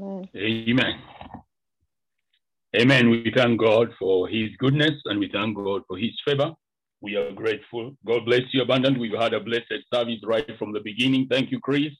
Amen. 0.00 1.00
Amen. 2.76 3.10
We 3.10 3.32
thank 3.34 3.58
God 3.58 3.92
for 3.98 4.28
his 4.28 4.50
goodness 4.58 4.92
and 5.06 5.18
we 5.18 5.28
thank 5.32 5.56
God 5.56 5.82
for 5.88 5.96
his 5.96 6.12
favor. 6.24 6.52
We 7.00 7.16
are 7.16 7.32
grateful. 7.32 7.96
God 8.06 8.24
bless 8.26 8.42
you 8.52 8.62
abundant. 8.62 8.98
We've 8.98 9.18
had 9.18 9.34
a 9.34 9.40
blessed 9.40 9.82
service 9.92 10.20
right 10.24 10.46
from 10.58 10.72
the 10.72 10.80
beginning. 10.80 11.26
Thank 11.28 11.50
you, 11.50 11.60
Chris. 11.60 11.92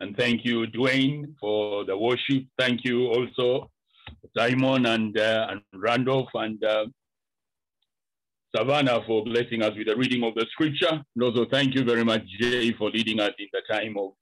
And 0.00 0.16
thank 0.16 0.44
you, 0.44 0.66
Dwayne, 0.66 1.34
for 1.40 1.84
the 1.84 1.96
worship. 1.96 2.44
Thank 2.58 2.84
you 2.84 3.06
also, 3.08 3.70
Simon 4.36 4.86
and, 4.86 5.18
uh, 5.18 5.48
and 5.50 5.60
Randolph 5.74 6.28
and 6.34 6.62
uh, 6.64 6.86
Savannah 8.54 9.02
for 9.06 9.24
blessing 9.24 9.62
us 9.62 9.72
with 9.76 9.86
the 9.88 9.96
reading 9.96 10.22
of 10.22 10.34
the 10.34 10.46
scripture. 10.52 11.02
And 11.14 11.22
also 11.22 11.46
thank 11.50 11.74
you 11.74 11.84
very 11.84 12.04
much, 12.04 12.22
Jay, 12.38 12.72
for 12.72 12.90
leading 12.90 13.20
us 13.20 13.32
in 13.38 13.48
the 13.52 13.62
time 13.72 13.96
of 13.98 14.12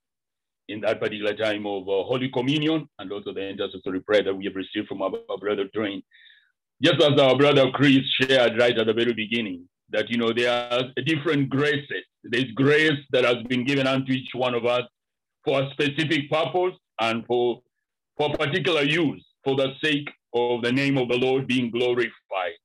in 0.73 0.80
that 0.80 1.00
particular 1.00 1.34
time 1.34 1.66
of 1.66 1.82
uh, 1.82 2.02
Holy 2.05 2.30
Communion 2.30 2.88
and 2.98 3.12
also 3.12 3.32
the 3.32 3.46
intercessory 3.48 4.00
prayer 4.00 4.23
that 4.25 4.34
we 4.34 4.46
have 4.46 4.56
received 4.56 4.88
from 4.88 5.02
our, 5.02 5.12
our 5.29 5.38
brother 5.38 5.66
Dwayne. 5.77 6.02
Just 6.83 7.01
as 7.02 7.20
our 7.20 7.37
brother 7.37 7.70
Chris 7.70 8.01
shared 8.20 8.59
right 8.59 8.77
at 8.77 8.87
the 8.87 8.93
very 8.93 9.12
beginning, 9.12 9.69
that 9.91 10.10
you 10.10 10.16
know 10.16 10.32
there 10.32 10.51
are 10.51 10.82
different 11.05 11.51
graces. 11.51 12.05
There's 12.24 12.51
grace 12.55 12.98
that 13.10 13.24
has 13.24 13.43
been 13.48 13.65
given 13.65 13.87
unto 13.87 14.12
each 14.12 14.30
one 14.34 14.55
of 14.55 14.65
us 14.65 14.84
for 15.45 15.62
a 15.62 15.70
specific 15.73 16.30
purpose 16.30 16.74
and 17.01 17.24
for 17.27 17.60
for 18.16 18.30
particular 18.34 18.82
use 18.82 19.24
for 19.45 19.57
the 19.57 19.73
sake 19.82 20.09
of 20.34 20.62
the 20.62 20.73
name 20.73 20.96
of 20.96 21.09
the 21.09 21.18
Lord 21.18 21.46
being 21.46 21.70
glorified. 21.70 22.57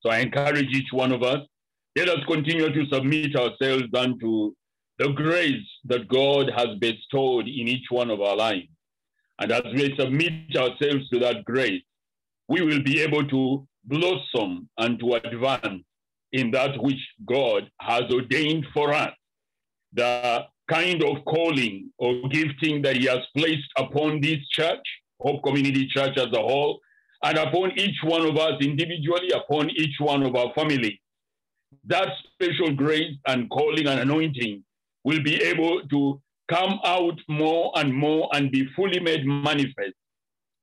So 0.00 0.10
I 0.10 0.18
encourage 0.18 0.68
each 0.72 0.92
one 0.92 1.12
of 1.12 1.22
us, 1.22 1.40
let 1.96 2.08
us 2.08 2.18
continue 2.26 2.72
to 2.72 2.86
submit 2.92 3.34
ourselves 3.34 3.88
unto 3.96 4.52
the 4.98 5.12
grace 5.12 5.66
that 5.84 6.08
God 6.08 6.50
has 6.56 6.68
bestowed 6.80 7.46
in 7.46 7.68
each 7.68 7.86
one 7.90 8.10
of 8.10 8.20
our 8.20 8.36
lives. 8.36 8.68
And 9.38 9.52
as 9.52 9.62
we 9.74 9.94
submit 9.98 10.56
ourselves 10.56 11.08
to 11.10 11.18
that 11.20 11.44
grace, 11.44 11.82
we 12.48 12.62
will 12.62 12.82
be 12.82 13.00
able 13.02 13.26
to 13.28 13.66
blossom 13.84 14.68
and 14.78 14.98
to 15.00 15.14
advance 15.14 15.84
in 16.32 16.50
that 16.52 16.82
which 16.82 17.00
God 17.26 17.70
has 17.80 18.04
ordained 18.10 18.66
for 18.72 18.92
us. 18.92 19.12
The 19.92 20.44
kind 20.70 21.02
of 21.04 21.24
calling 21.24 21.90
or 21.98 22.28
gifting 22.30 22.82
that 22.82 22.96
He 22.96 23.06
has 23.06 23.20
placed 23.36 23.68
upon 23.78 24.20
this 24.20 24.38
church, 24.50 24.84
Hope 25.20 25.42
Community 25.42 25.86
Church 25.86 26.16
as 26.16 26.32
a 26.32 26.40
whole, 26.40 26.80
and 27.22 27.38
upon 27.38 27.72
each 27.78 27.96
one 28.02 28.26
of 28.26 28.36
us 28.36 28.54
individually, 28.60 29.30
upon 29.30 29.70
each 29.70 29.94
one 29.98 30.22
of 30.22 30.34
our 30.34 30.52
family. 30.54 31.00
That 31.84 32.08
special 32.32 32.72
grace 32.74 33.14
and 33.26 33.48
calling 33.50 33.86
and 33.86 34.00
anointing 34.00 34.64
will 35.06 35.22
be 35.22 35.36
able 35.36 35.80
to 35.88 36.20
come 36.50 36.80
out 36.84 37.18
more 37.28 37.70
and 37.76 37.94
more 37.94 38.28
and 38.32 38.50
be 38.50 38.66
fully 38.74 38.98
made 38.98 39.24
manifest 39.24 39.94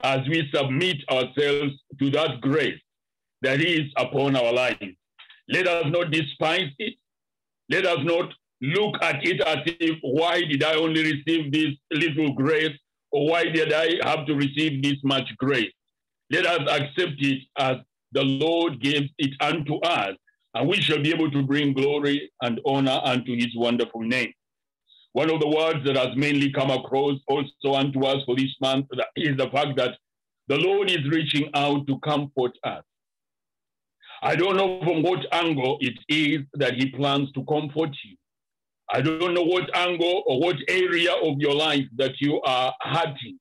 as 0.03 0.19
we 0.27 0.49
submit 0.53 0.97
ourselves 1.09 1.71
to 1.97 2.09
that 2.09 2.41
grace 2.41 2.81
that 3.41 3.61
is 3.61 3.85
upon 3.95 4.35
our 4.35 4.51
lives. 4.51 4.95
Let 5.47 5.65
us 5.67 5.85
not 5.87 6.11
despise 6.11 6.69
it. 6.77 6.95
Let 7.69 7.85
us 7.85 7.99
not 8.01 8.33
look 8.61 9.01
at 9.01 9.25
it 9.25 9.39
as 9.41 9.59
if, 9.65 9.97
why 10.01 10.41
did 10.41 10.61
I 10.61 10.75
only 10.75 11.03
receive 11.13 11.49
this 11.53 11.71
little 11.91 12.33
grace? 12.33 12.77
Or 13.11 13.29
why 13.29 13.45
did 13.45 13.71
I 13.71 13.87
have 14.03 14.25
to 14.25 14.35
receive 14.35 14.83
this 14.83 14.97
much 15.03 15.29
grace? 15.37 15.71
Let 16.31 16.45
us 16.45 16.61
accept 16.69 17.17
it 17.19 17.39
as 17.57 17.77
the 18.11 18.23
Lord 18.23 18.81
gives 18.81 19.09
it 19.19 19.33
unto 19.39 19.75
us 19.77 20.15
and 20.53 20.67
we 20.67 20.79
shall 20.81 21.01
be 21.01 21.11
able 21.11 21.31
to 21.31 21.43
bring 21.43 21.73
glory 21.73 22.31
and 22.41 22.59
honor 22.65 22.99
unto 23.03 23.35
his 23.35 23.55
wonderful 23.55 24.01
name. 24.01 24.31
One 25.13 25.29
of 25.29 25.39
the 25.39 25.47
words 25.47 25.85
that 25.85 25.95
has 25.95 26.15
mainly 26.15 26.51
come 26.51 26.71
across 26.71 27.19
also 27.27 27.73
unto 27.73 28.05
us 28.05 28.23
for 28.25 28.35
this 28.35 28.55
month 28.59 28.87
is 29.15 29.37
the 29.37 29.49
fact 29.49 29.77
that 29.77 29.95
the 30.47 30.57
Lord 30.57 30.89
is 30.89 31.07
reaching 31.09 31.49
out 31.53 31.87
to 31.87 31.99
comfort 31.99 32.57
us. 32.63 32.83
I 34.21 34.35
don't 34.35 34.57
know 34.57 34.79
from 34.83 35.03
what 35.03 35.25
angle 35.31 35.77
it 35.81 35.99
is 36.07 36.41
that 36.53 36.75
he 36.75 36.89
plans 36.89 37.31
to 37.33 37.43
comfort 37.45 37.91
you. 38.03 38.15
I 38.91 39.01
don't 39.01 39.33
know 39.33 39.43
what 39.43 39.75
angle 39.75 40.23
or 40.25 40.39
what 40.39 40.57
area 40.67 41.13
of 41.13 41.39
your 41.39 41.55
life 41.55 41.85
that 41.97 42.13
you 42.19 42.41
are 42.41 42.73
hurting 42.81 43.39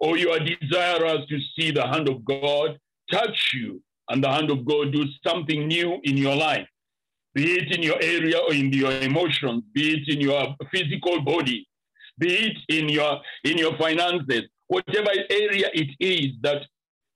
or 0.00 0.16
you 0.16 0.30
are 0.30 0.38
desirous 0.38 1.26
to 1.28 1.38
see 1.56 1.70
the 1.70 1.86
hand 1.86 2.08
of 2.08 2.24
God 2.24 2.78
touch 3.10 3.50
you 3.54 3.82
and 4.10 4.22
the 4.22 4.30
hand 4.30 4.50
of 4.50 4.64
God 4.64 4.92
do 4.92 5.04
something 5.26 5.66
new 5.66 5.98
in 6.02 6.16
your 6.16 6.36
life, 6.36 6.66
be 7.34 7.52
it 7.52 7.74
in 7.74 7.82
your 7.82 8.00
area 8.02 8.38
or 8.38 8.52
in 8.52 8.72
your 8.72 8.92
emotions, 8.92 9.64
be 9.72 9.94
it 9.94 10.08
in 10.14 10.20
your 10.20 10.54
physical 10.72 11.22
body, 11.22 11.66
be 12.18 12.34
it 12.34 12.56
in 12.68 12.88
your 12.88 13.20
in 13.44 13.58
your 13.58 13.76
finances, 13.76 14.42
whatever 14.68 15.10
area 15.30 15.68
it 15.72 15.90
is 16.00 16.32
that 16.42 16.62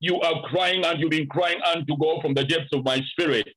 you 0.01 0.21
are 0.21 0.43
crying 0.45 0.85
and 0.85 1.01
you've 1.01 1.11
been 1.11 1.29
crying 1.29 1.61
unto 1.63 1.97
God 1.97 2.23
from 2.23 2.35
the 2.35 2.45
depths 2.45 2.73
of 2.73 2.85
my 2.85 3.01
spirit. 3.13 3.49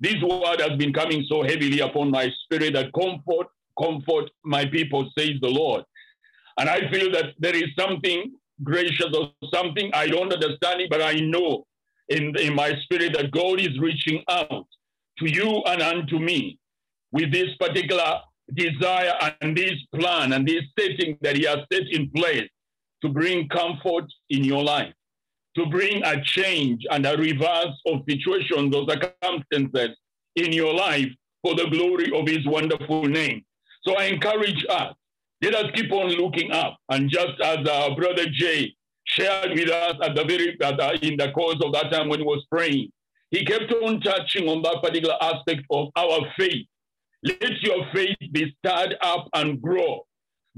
This 0.00 0.20
word 0.22 0.60
has 0.60 0.76
been 0.76 0.92
coming 0.92 1.24
so 1.28 1.42
heavily 1.42 1.80
upon 1.80 2.10
my 2.10 2.30
spirit 2.44 2.74
that 2.74 2.92
comfort, 2.92 3.46
comfort 3.80 4.30
my 4.44 4.66
people, 4.66 5.08
says 5.16 5.34
the 5.40 5.48
Lord. 5.48 5.84
And 6.58 6.68
I 6.68 6.90
feel 6.90 7.10
that 7.12 7.34
there 7.38 7.54
is 7.54 7.68
something 7.78 8.32
gracious 8.62 9.06
or 9.16 9.30
something 9.52 9.90
I 9.94 10.06
don't 10.06 10.32
understand 10.32 10.80
it, 10.80 10.90
but 10.90 11.02
I 11.02 11.14
know 11.14 11.64
in, 12.08 12.36
in 12.38 12.54
my 12.54 12.74
spirit 12.82 13.14
that 13.14 13.30
God 13.30 13.60
is 13.60 13.78
reaching 13.78 14.22
out 14.28 14.66
to 15.18 15.30
you 15.30 15.62
and 15.66 15.82
unto 15.82 16.18
me 16.18 16.58
with 17.12 17.32
this 17.32 17.54
particular 17.58 18.20
desire 18.52 19.12
and 19.40 19.56
this 19.56 19.74
plan 19.94 20.32
and 20.32 20.46
this 20.46 20.62
setting 20.78 21.16
that 21.22 21.36
He 21.36 21.44
has 21.44 21.58
set 21.72 21.88
in 21.90 22.10
place 22.10 22.48
to 23.02 23.08
bring 23.08 23.48
comfort 23.48 24.04
in 24.30 24.44
your 24.44 24.62
life, 24.62 24.92
to 25.56 25.66
bring 25.66 26.02
a 26.04 26.22
change 26.22 26.82
and 26.90 27.06
a 27.06 27.16
reverse 27.16 27.80
of 27.86 28.00
situations 28.08 28.74
or 28.74 28.86
circumstances 28.88 29.96
in 30.36 30.52
your 30.52 30.74
life 30.74 31.08
for 31.42 31.54
the 31.54 31.66
glory 31.70 32.10
of 32.14 32.26
His 32.26 32.46
wonderful 32.46 33.04
name. 33.04 33.44
So 33.86 33.96
I 33.96 34.04
encourage 34.04 34.64
us, 34.68 34.94
let 35.42 35.54
us 35.54 35.70
keep 35.74 35.92
on 35.92 36.08
looking 36.08 36.52
up. 36.52 36.78
And 36.88 37.10
just 37.10 37.40
as 37.42 37.66
our 37.68 37.94
brother 37.94 38.26
Jay 38.30 38.74
shared 39.14 39.52
with 39.52 39.70
us 39.70 39.96
at 40.02 40.14
the 40.14 40.24
very 40.24 40.56
at 40.60 40.76
the, 40.76 41.06
in 41.06 41.16
the 41.16 41.30
course 41.32 41.58
of 41.64 41.72
that 41.72 41.90
time 41.90 42.08
when 42.08 42.20
he 42.20 42.24
was 42.24 42.44
praying, 42.50 42.90
he 43.30 43.44
kept 43.44 43.72
on 43.72 44.00
touching 44.00 44.48
on 44.48 44.62
that 44.62 44.80
particular 44.82 45.16
aspect 45.20 45.62
of 45.70 45.88
our 45.96 46.20
faith. 46.38 46.66
Let 47.22 47.62
your 47.62 47.86
faith 47.94 48.16
be 48.32 48.54
stirred 48.58 48.96
up 49.00 49.28
and 49.34 49.60
grow. 49.60 50.06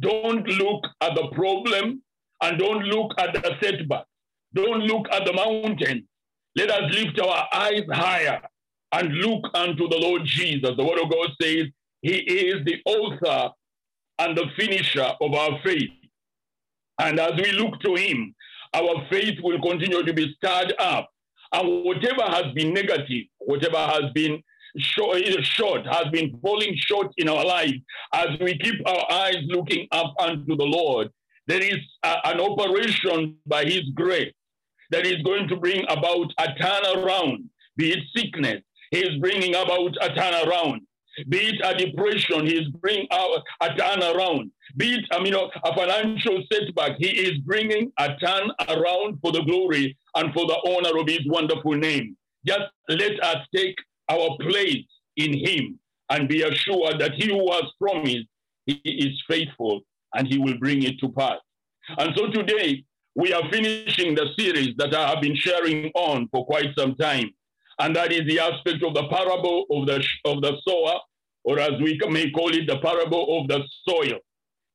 Don't 0.00 0.46
look 0.46 0.84
at 1.00 1.14
the 1.14 1.28
problem 1.32 2.02
and 2.42 2.58
don't 2.58 2.84
look 2.84 3.12
at 3.18 3.32
the 3.34 3.56
setback. 3.62 4.04
Don't 4.54 4.80
look 4.80 5.06
at 5.12 5.24
the 5.24 5.32
mountain. 5.32 6.06
Let 6.56 6.70
us 6.70 6.92
lift 6.94 7.20
our 7.20 7.48
eyes 7.52 7.84
higher 7.92 8.40
and 8.92 9.12
look 9.14 9.44
unto 9.54 9.88
the 9.88 9.98
Lord 9.98 10.22
Jesus. 10.24 10.70
The 10.76 10.84
word 10.84 11.00
of 11.00 11.10
God 11.10 11.30
says, 11.40 11.66
He 12.02 12.16
is 12.16 12.64
the 12.64 12.80
author 12.84 13.52
and 14.18 14.36
the 14.36 14.46
finisher 14.58 15.12
of 15.20 15.34
our 15.34 15.58
faith. 15.64 15.90
And 16.98 17.20
as 17.20 17.32
we 17.40 17.52
look 17.52 17.80
to 17.80 17.94
Him, 17.94 18.34
our 18.76 19.06
faith 19.10 19.38
will 19.42 19.60
continue 19.60 20.02
to 20.02 20.12
be 20.12 20.34
stirred 20.36 20.74
up. 20.78 21.08
And 21.52 21.84
whatever 21.84 22.22
has 22.22 22.52
been 22.54 22.74
negative, 22.74 23.24
whatever 23.38 23.78
has 23.78 24.12
been 24.14 24.42
short, 24.78 25.22
eh, 25.22 25.40
short, 25.42 25.86
has 25.86 26.06
been 26.12 26.38
falling 26.42 26.74
short 26.76 27.12
in 27.16 27.28
our 27.28 27.44
life, 27.44 27.74
as 28.12 28.38
we 28.40 28.58
keep 28.58 28.86
our 28.86 29.10
eyes 29.10 29.42
looking 29.46 29.86
up 29.92 30.14
unto 30.18 30.56
the 30.56 30.64
Lord, 30.64 31.08
there 31.46 31.62
is 31.62 31.78
a, 32.02 32.16
an 32.24 32.40
operation 32.40 33.36
by 33.46 33.64
His 33.64 33.82
grace 33.94 34.32
that 34.90 35.06
is 35.06 35.22
going 35.22 35.48
to 35.48 35.56
bring 35.56 35.84
about 35.88 36.32
a 36.38 36.48
turnaround, 36.60 37.44
be 37.76 37.92
it 37.92 38.00
sickness. 38.14 38.60
He 38.90 38.98
is 38.98 39.18
bringing 39.20 39.54
about 39.54 39.96
a 40.00 40.08
turnaround. 40.10 40.80
Be 41.28 41.38
it 41.38 41.60
a 41.64 41.74
depression, 41.74 42.46
he 42.46 42.58
is 42.58 42.68
bringing 42.68 43.06
out 43.10 43.42
a 43.60 43.68
turnaround. 43.70 44.50
Be 44.76 44.94
it, 44.94 45.04
um, 45.12 45.20
I 45.20 45.24
mean, 45.24 45.34
a 45.34 45.74
financial 45.74 46.42
setback, 46.52 46.96
he 46.98 47.08
is 47.08 47.38
bringing 47.38 47.92
a 47.98 48.16
turn 48.16 48.50
around 48.68 49.18
for 49.22 49.32
the 49.32 49.42
glory 49.42 49.96
and 50.14 50.32
for 50.34 50.46
the 50.46 50.58
honor 50.66 50.98
of 51.00 51.08
his 51.08 51.20
wonderful 51.26 51.72
name. 51.72 52.16
Just 52.46 52.64
let 52.88 53.22
us 53.22 53.46
take 53.54 53.76
our 54.10 54.36
place 54.40 54.84
in 55.16 55.32
him 55.32 55.78
and 56.10 56.28
be 56.28 56.42
assured 56.42 57.00
that 57.00 57.14
he 57.14 57.28
who 57.28 57.50
has 57.52 57.64
promised, 57.80 58.28
he 58.66 58.80
is 58.84 59.20
faithful 59.28 59.80
and 60.14 60.28
he 60.28 60.38
will 60.38 60.58
bring 60.58 60.82
it 60.82 60.98
to 61.00 61.08
pass. 61.10 61.38
And 61.98 62.14
so 62.16 62.28
today, 62.28 62.84
we 63.14 63.32
are 63.32 63.42
finishing 63.50 64.14
the 64.14 64.28
series 64.38 64.74
that 64.76 64.94
I 64.94 65.08
have 65.08 65.22
been 65.22 65.36
sharing 65.36 65.90
on 65.94 66.28
for 66.30 66.44
quite 66.44 66.68
some 66.76 66.94
time. 66.96 67.30
And 67.78 67.94
that 67.96 68.12
is 68.12 68.26
the 68.26 68.40
aspect 68.40 68.82
of 68.82 68.94
the 68.94 69.06
parable 69.08 69.66
of 69.70 69.86
the, 69.86 70.04
of 70.24 70.42
the 70.42 70.56
sower, 70.66 71.00
or 71.46 71.60
as 71.60 71.80
we 71.80 71.98
may 72.10 72.30
call 72.30 72.50
it, 72.52 72.66
the 72.66 72.78
parable 72.78 73.40
of 73.40 73.48
the 73.48 73.62
soil. 73.88 74.18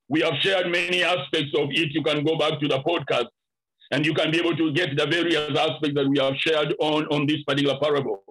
We 0.07 0.21
have 0.21 0.33
shared 0.41 0.71
many 0.71 1.03
aspects 1.03 1.51
of 1.57 1.69
it. 1.69 1.93
You 1.93 2.01
can 2.01 2.23
go 2.23 2.37
back 2.37 2.59
to 2.59 2.67
the 2.67 2.79
podcast 2.79 3.27
and 3.91 4.05
you 4.05 4.13
can 4.13 4.31
be 4.31 4.39
able 4.39 4.55
to 4.55 4.71
get 4.71 4.95
the 4.97 5.05
various 5.05 5.51
aspects 5.57 5.95
that 5.95 6.07
we 6.07 6.17
have 6.19 6.35
shared 6.37 6.73
on, 6.79 7.05
on 7.07 7.27
this 7.27 7.43
particular 7.43 7.77
parable. 7.79 8.23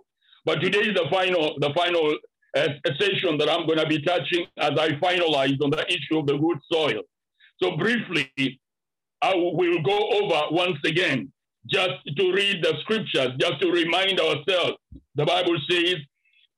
But 0.47 0.63
today 0.63 0.81
is 0.81 0.95
the 0.95 1.07
final, 1.11 1.55
the 1.59 1.71
final 1.75 2.17
uh, 2.57 2.69
session 2.99 3.37
that 3.39 3.51
I'm 3.51 3.67
going 3.67 3.79
to 3.79 3.87
be 3.87 4.01
touching 4.01 4.47
as 4.59 4.73
I 4.79 4.93
finalize 4.93 5.63
on 5.63 5.71
the 5.71 5.85
issue 5.87 6.19
of 6.19 6.27
the 6.27 6.39
good 6.39 6.59
soil. 6.73 7.03
So 7.63 7.77
briefly, 7.77 8.33
I 9.23 9.35
will 9.35 9.83
go 9.83 9.99
over 10.23 10.41
once 10.51 10.79
again 10.87 11.31
just 11.67 12.01
to 12.17 12.33
read 12.33 12.65
the 12.65 12.75
scriptures, 12.81 13.33
just 13.39 13.61
to 13.61 13.71
remind 13.71 14.19
ourselves. 14.19 14.79
The 15.15 15.27
Bible 15.27 15.57
says, 15.69 15.97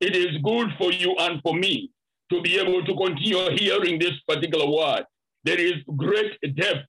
It 0.03 0.17
is 0.17 0.37
good 0.43 0.69
for 0.79 0.91
you 0.93 1.15
and 1.21 1.41
for 1.43 1.55
me 1.55 1.93
to 2.33 2.43
be 2.43 2.59
able 2.59 2.85
to 2.85 2.97
continue 2.97 3.57
hearing 3.57 4.01
this 4.01 4.19
particular 4.27 4.67
word. 4.67 5.05
There 5.45 5.61
is 5.61 5.75
great 5.97 6.33
depth 6.57 6.89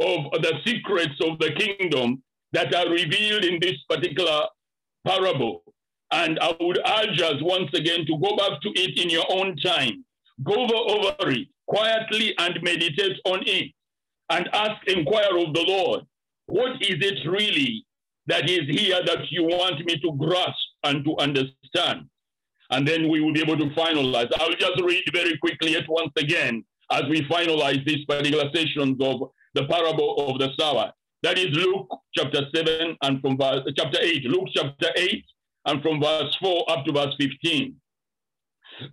of 0.00 0.32
the 0.42 0.54
secrets 0.66 1.14
of 1.24 1.38
the 1.38 1.52
kingdom 1.52 2.20
that 2.52 2.74
are 2.74 2.88
revealed 2.90 3.44
in 3.44 3.60
this 3.60 3.76
particular 3.88 4.40
parable. 5.06 5.62
And 6.10 6.40
I 6.40 6.56
would 6.60 6.78
urge 6.78 7.20
us 7.22 7.36
once 7.42 7.70
again 7.74 8.06
to 8.06 8.18
go 8.18 8.36
back 8.36 8.60
to 8.60 8.70
it 8.74 8.98
in 8.98 9.08
your 9.08 9.24
own 9.30 9.56
time. 9.58 10.04
Go 10.42 10.66
over 10.66 11.30
it 11.30 11.46
quietly 11.68 12.34
and 12.38 12.58
meditate 12.60 13.18
on 13.24 13.44
it 13.46 13.70
and 14.30 14.48
ask, 14.52 14.84
inquire 14.88 15.38
of 15.38 15.54
the 15.54 15.64
Lord, 15.66 16.00
what 16.46 16.72
is 16.82 16.96
it 17.00 17.24
really 17.24 17.86
that 18.26 18.50
is 18.50 18.62
here 18.68 19.00
that 19.06 19.30
you 19.30 19.44
want 19.44 19.86
me 19.86 20.00
to 20.00 20.12
grasp 20.18 20.58
and 20.82 21.04
to 21.04 21.16
understand? 21.18 22.08
And 22.72 22.88
then 22.88 23.08
we 23.08 23.20
will 23.20 23.32
be 23.32 23.42
able 23.42 23.56
to 23.58 23.66
finalize. 23.76 24.30
I'll 24.38 24.54
just 24.54 24.80
read 24.82 25.04
very 25.12 25.38
quickly 25.38 25.74
it 25.74 25.84
once 25.88 26.12
again 26.16 26.64
as 26.90 27.02
we 27.08 27.22
finalize 27.22 27.84
these 27.86 28.04
particular 28.06 28.50
sessions 28.54 28.96
of 29.00 29.30
the 29.54 29.66
parable 29.66 30.26
of 30.28 30.38
the 30.38 30.50
sower. 30.58 30.92
That 31.22 31.38
is 31.38 31.48
Luke 31.56 31.88
chapter 32.16 32.40
7 32.54 32.96
and 33.02 33.20
from 33.20 33.38
verse, 33.38 33.60
chapter 33.76 33.98
8. 34.00 34.24
Luke 34.24 34.48
chapter 34.54 34.88
8 34.96 35.24
and 35.66 35.82
from 35.82 36.00
verse 36.00 36.36
4 36.40 36.70
up 36.70 36.84
to 36.86 36.92
verse 36.92 37.14
15. 37.20 37.76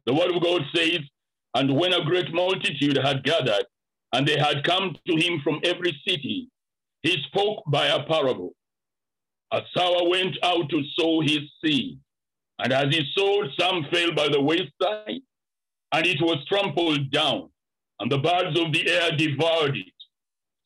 The 0.06 0.14
word 0.14 0.36
of 0.36 0.44
God 0.44 0.62
says, 0.76 1.00
And 1.56 1.76
when 1.76 1.94
a 1.94 2.04
great 2.06 2.32
multitude 2.34 2.98
had 2.98 3.24
gathered, 3.24 3.66
and 4.14 4.28
they 4.28 4.38
had 4.38 4.64
come 4.64 4.96
to 5.08 5.16
him 5.16 5.40
from 5.44 5.60
every 5.64 6.00
city, 6.08 6.50
he 7.02 7.18
spoke 7.28 7.64
by 7.68 7.88
a 7.88 8.04
parable. 8.04 8.54
A 9.52 9.62
sower 9.76 10.10
went 10.10 10.38
out 10.44 10.70
to 10.70 10.84
sow 10.98 11.22
his 11.22 11.40
seed, 11.64 12.00
and 12.60 12.74
as 12.74 12.94
he 12.94 13.04
sowed, 13.18 13.50
some 13.60 13.86
fell 13.92 14.12
by 14.14 14.28
the 14.30 14.42
wayside, 14.42 15.22
and 15.92 16.06
it 16.06 16.22
was 16.22 16.46
trampled 16.48 17.12
down, 17.12 17.50
and 18.00 18.12
the 18.12 18.18
birds 18.18 18.60
of 18.60 18.72
the 18.72 18.88
air 18.90 19.12
devoured 19.16 19.76
it. 19.76 19.94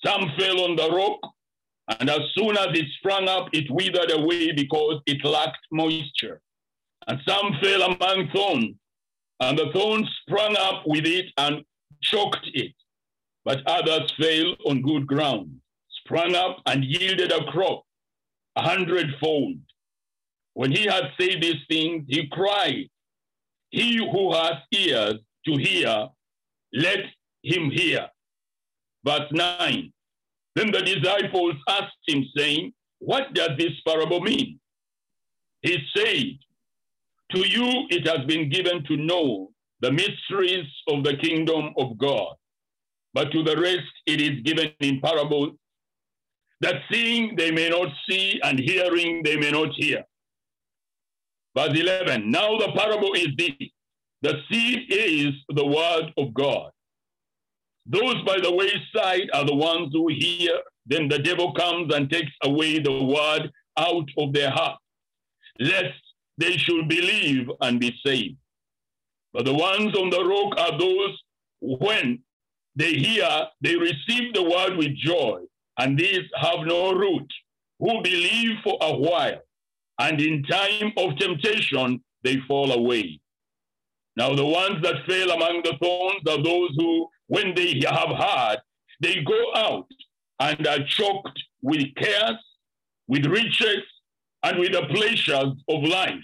Some 0.05 0.31
fell 0.37 0.61
on 0.61 0.75
the 0.75 0.89
rock, 0.89 1.19
and 1.99 2.09
as 2.09 2.21
soon 2.35 2.57
as 2.57 2.67
it 2.77 2.85
sprang 2.97 3.27
up, 3.27 3.49
it 3.53 3.69
withered 3.69 4.11
away 4.11 4.51
because 4.51 5.01
it 5.05 5.23
lacked 5.23 5.65
moisture. 5.71 6.41
And 7.07 7.19
some 7.27 7.57
fell 7.61 7.83
among 7.83 8.29
thorns, 8.33 8.75
and 9.39 9.57
the 9.57 9.71
thorns 9.73 10.09
sprang 10.21 10.55
up 10.57 10.83
with 10.85 11.05
it 11.05 11.25
and 11.37 11.63
choked 12.01 12.49
it. 12.53 12.73
But 13.45 13.65
others 13.67 14.11
fell 14.19 14.55
on 14.65 14.81
good 14.81 15.05
ground, 15.05 15.59
sprang 16.03 16.35
up 16.35 16.57
and 16.65 16.83
yielded 16.83 17.31
a 17.31 17.43
crop 17.45 17.83
a 18.55 18.61
hundredfold. 18.61 19.57
When 20.53 20.71
he 20.71 20.83
had 20.83 21.11
said 21.19 21.41
these 21.41 21.61
things, 21.67 22.05
he 22.07 22.27
cried, 22.27 22.89
He 23.71 23.97
who 23.97 24.33
has 24.33 24.55
ears 24.71 25.15
to 25.45 25.57
hear, 25.57 26.07
let 26.73 26.99
him 27.43 27.71
hear. 27.71 28.07
Verse 29.05 29.29
9 29.31 29.91
Then 30.55 30.71
the 30.71 30.81
disciples 30.81 31.55
asked 31.67 31.93
him, 32.07 32.23
saying, 32.37 32.73
What 32.99 33.33
does 33.33 33.51
this 33.57 33.73
parable 33.85 34.21
mean? 34.21 34.59
He 35.61 35.77
said, 35.95 36.37
To 37.31 37.47
you 37.47 37.87
it 37.89 38.07
has 38.07 38.25
been 38.25 38.49
given 38.49 38.83
to 38.85 38.97
know 38.97 39.51
the 39.81 39.91
mysteries 39.91 40.67
of 40.87 41.03
the 41.03 41.17
kingdom 41.17 41.73
of 41.77 41.97
God, 41.97 42.35
but 43.13 43.31
to 43.31 43.43
the 43.43 43.59
rest 43.59 43.91
it 44.05 44.21
is 44.21 44.41
given 44.43 44.71
in 44.79 45.01
parables, 45.01 45.51
that 46.61 46.81
seeing 46.91 47.35
they 47.35 47.51
may 47.51 47.69
not 47.69 47.89
see, 48.07 48.39
and 48.43 48.59
hearing 48.59 49.23
they 49.23 49.35
may 49.35 49.51
not 49.51 49.73
hear. 49.73 50.05
Verse 51.55 51.77
11 51.79 52.29
Now 52.29 52.57
the 52.57 52.71
parable 52.75 53.13
is 53.13 53.27
this 53.37 53.69
the 54.21 54.39
seed 54.49 54.85
is 54.89 55.33
the 55.49 55.65
word 55.65 56.13
of 56.17 56.33
God. 56.33 56.71
Those 57.85 58.21
by 58.25 58.39
the 58.41 58.53
wayside 58.53 59.29
are 59.33 59.45
the 59.45 59.55
ones 59.55 59.89
who 59.91 60.07
hear. 60.07 60.59
Then 60.85 61.09
the 61.09 61.19
devil 61.19 61.53
comes 61.53 61.93
and 61.93 62.09
takes 62.09 62.31
away 62.43 62.79
the 62.79 63.03
word 63.03 63.51
out 63.77 64.07
of 64.17 64.33
their 64.33 64.49
heart, 64.49 64.79
lest 65.59 65.99
they 66.37 66.57
should 66.57 66.87
believe 66.87 67.49
and 67.61 67.79
be 67.79 67.93
saved. 68.05 68.37
But 69.33 69.45
the 69.45 69.53
ones 69.53 69.97
on 69.97 70.09
the 70.09 70.23
rock 70.23 70.57
are 70.57 70.77
those 70.77 71.21
when 71.59 72.19
they 72.75 72.93
hear, 72.93 73.47
they 73.61 73.75
receive 73.75 74.33
the 74.33 74.43
word 74.43 74.77
with 74.77 74.95
joy, 74.95 75.41
and 75.77 75.97
these 75.97 76.23
have 76.35 76.65
no 76.65 76.93
root, 76.93 77.27
who 77.79 78.01
believe 78.01 78.57
for 78.63 78.77
a 78.81 78.95
while, 78.95 79.39
and 80.03 80.19
in 80.19 80.43
time 80.43 80.91
of 80.97 81.17
temptation 81.17 82.03
they 82.23 82.37
fall 82.47 82.71
away. 82.73 83.19
Now, 84.17 84.35
the 84.35 84.45
ones 84.45 84.81
that 84.83 85.05
fail 85.07 85.31
among 85.31 85.63
the 85.63 85.75
thorns 85.81 86.21
are 86.29 86.43
those 86.43 86.71
who 86.77 87.07
when 87.27 87.55
they 87.55 87.81
have 87.89 88.15
heard, 88.15 88.57
they 89.01 89.23
go 89.23 89.41
out 89.55 89.87
and 90.39 90.67
are 90.67 90.83
choked 90.85 91.39
with 91.61 91.95
cares, 91.95 92.37
with 93.07 93.25
riches, 93.25 93.83
and 94.43 94.59
with 94.59 94.73
the 94.73 94.85
pleasures 94.93 95.53
of 95.69 95.83
life, 95.83 96.23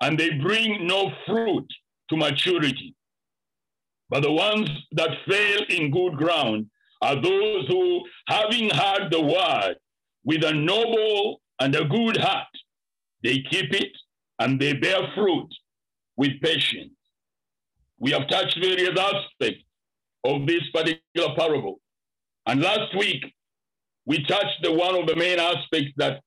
and 0.00 0.18
they 0.18 0.30
bring 0.30 0.86
no 0.86 1.12
fruit 1.24 1.66
to 2.10 2.16
maturity. 2.16 2.94
But 4.10 4.24
the 4.24 4.32
ones 4.32 4.68
that 4.92 5.10
fail 5.28 5.60
in 5.68 5.92
good 5.92 6.16
ground 6.16 6.66
are 7.00 7.14
those 7.14 7.68
who, 7.68 8.02
having 8.26 8.70
heard 8.70 9.12
the 9.12 9.22
word 9.22 9.76
with 10.24 10.42
a 10.44 10.52
noble 10.52 11.40
and 11.60 11.76
a 11.76 11.84
good 11.84 12.16
heart, 12.16 12.48
they 13.22 13.42
keep 13.50 13.72
it 13.72 13.92
and 14.38 14.60
they 14.60 14.74
bear 14.74 14.98
fruit 15.14 15.48
with 16.16 16.40
patience. 16.42 16.92
We 17.98 18.12
have 18.12 18.28
touched 18.28 18.58
various 18.60 18.98
aspects 18.98 19.64
of 20.24 20.46
this 20.46 20.62
particular 20.72 21.34
parable. 21.36 21.80
And 22.46 22.60
last 22.60 22.96
week, 22.96 23.34
we 24.06 24.24
touched 24.24 24.62
the 24.62 24.72
one 24.72 24.94
of 24.94 25.06
the 25.06 25.16
main 25.16 25.38
aspects 25.38 25.92
that 25.96 26.20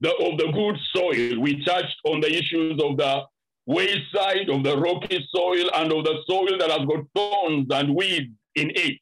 the, 0.00 0.10
of 0.10 0.38
the 0.38 0.50
good 0.52 0.76
soil. 0.94 1.40
We 1.40 1.64
touched 1.64 1.96
on 2.04 2.20
the 2.20 2.32
issues 2.32 2.80
of 2.82 2.96
the 2.96 3.22
wayside, 3.66 4.48
of 4.50 4.62
the 4.62 4.76
rocky 4.76 5.26
soil, 5.34 5.70
and 5.74 5.92
of 5.92 6.04
the 6.04 6.16
soil 6.28 6.58
that 6.58 6.70
has 6.70 6.86
got 6.86 7.04
thorns 7.14 7.66
and 7.70 7.94
weeds 7.94 8.32
in 8.54 8.70
it. 8.74 8.98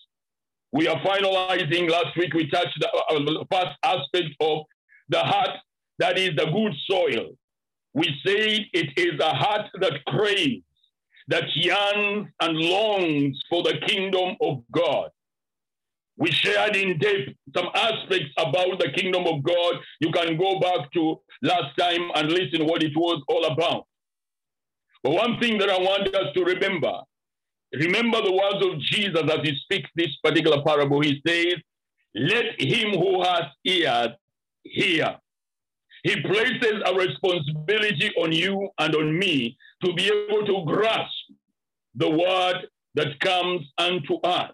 We 0.73 0.89
are 0.89 1.01
finalizing. 1.01 1.91
Last 1.91 2.17
week, 2.17 2.33
we 2.35 2.49
touched 2.51 2.79
the 2.81 2.89
uh, 2.89 3.45
first 3.51 3.77
aspect 3.85 4.35
of 4.41 4.63
the 5.09 5.19
heart 5.19 5.59
that 6.03 6.19
is 6.19 6.35
the 6.35 6.47
good 6.47 6.75
soil. 6.91 7.29
We 7.95 8.07
say 8.27 8.69
it 8.73 8.89
is 8.97 9.21
a 9.21 9.33
heart 9.33 9.69
that 9.81 10.05
craves 10.07 10.65
that 11.29 11.45
yearns 11.55 12.27
and 12.41 12.59
longs 12.59 13.41
for 13.49 13.63
the 13.63 13.79
kingdom 13.87 14.35
of 14.41 14.65
God. 14.73 15.11
We 16.17 16.33
shared 16.33 16.75
in 16.75 16.99
depth 16.99 17.31
some 17.57 17.69
aspects 17.75 18.33
about 18.37 18.81
the 18.81 18.91
kingdom 18.97 19.29
of 19.29 19.45
God. 19.45 19.75
You 20.01 20.11
can 20.11 20.37
go 20.37 20.59
back 20.59 20.91
to 20.95 21.21
last 21.43 21.77
time 21.79 22.11
and 22.17 22.33
listen 22.33 22.67
what 22.67 22.83
it 22.83 22.97
was 22.97 23.23
all 23.29 23.45
about. 23.45 23.87
But 25.05 25.13
one 25.13 25.39
thing 25.39 25.57
that 25.59 25.71
I 25.71 25.79
want 25.79 26.13
us 26.15 26.35
to 26.35 26.45
remember, 26.45 26.95
remember 27.73 28.23
the 28.23 28.33
words 28.33 28.67
of 28.67 28.81
Jesus 28.81 29.23
as 29.23 29.41
he 29.45 29.57
speaks 29.63 29.89
this 29.95 30.17
particular 30.17 30.63
parable. 30.65 31.01
He 31.01 31.23
says, 31.25 31.55
let 32.15 32.61
him 32.61 32.99
who 32.99 33.23
has 33.23 33.45
ears 33.65 34.09
hear. 34.65 35.22
He 36.03 36.21
places 36.21 36.83
a 36.85 36.95
responsibility 36.95 38.11
on 38.19 38.33
you 38.33 38.71
and 38.79 38.95
on 38.95 39.19
me 39.19 39.57
to 39.85 39.93
be 39.95 40.07
able 40.07 40.45
to 40.47 40.65
grasp 40.67 41.13
the 41.95 42.11
word 42.11 42.67
that 42.95 43.21
comes 43.21 43.67
unto 43.79 44.17
us, 44.25 44.53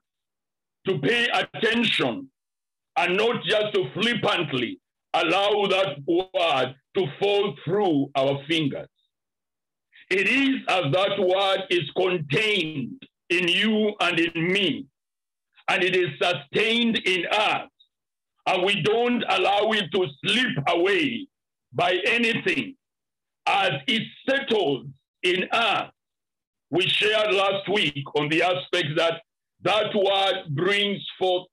to 0.86 0.98
pay 0.98 1.26
attention 1.28 2.28
and 2.96 3.16
not 3.16 3.42
just 3.44 3.74
to 3.74 3.90
flippantly 3.94 4.78
allow 5.14 5.66
that 5.68 5.96
word 6.06 6.74
to 6.96 7.06
fall 7.18 7.54
through 7.64 8.10
our 8.14 8.44
fingers. 8.46 8.88
It 10.10 10.28
is 10.28 10.56
as 10.68 10.92
that 10.92 11.18
word 11.18 11.64
is 11.70 11.90
contained 11.96 13.02
in 13.30 13.48
you 13.48 13.94
and 14.00 14.18
in 14.18 14.52
me, 14.52 14.86
and 15.68 15.82
it 15.82 15.94
is 15.94 16.08
sustained 16.20 16.98
in 17.04 17.26
us, 17.30 17.68
and 18.46 18.64
we 18.64 18.82
don't 18.82 19.22
allow 19.28 19.70
it 19.72 19.90
to 19.92 20.06
slip 20.24 20.64
away 20.68 21.26
by 21.72 21.98
anything 22.06 22.74
as 23.46 23.72
it 23.86 24.02
settles 24.28 24.86
in 25.22 25.44
us. 25.52 25.90
We 26.70 26.82
shared 26.86 27.32
last 27.32 27.68
week 27.68 28.04
on 28.14 28.28
the 28.28 28.42
aspect 28.42 28.88
that 28.96 29.22
that 29.62 29.94
word 29.94 30.54
brings 30.54 31.02
forth 31.18 31.46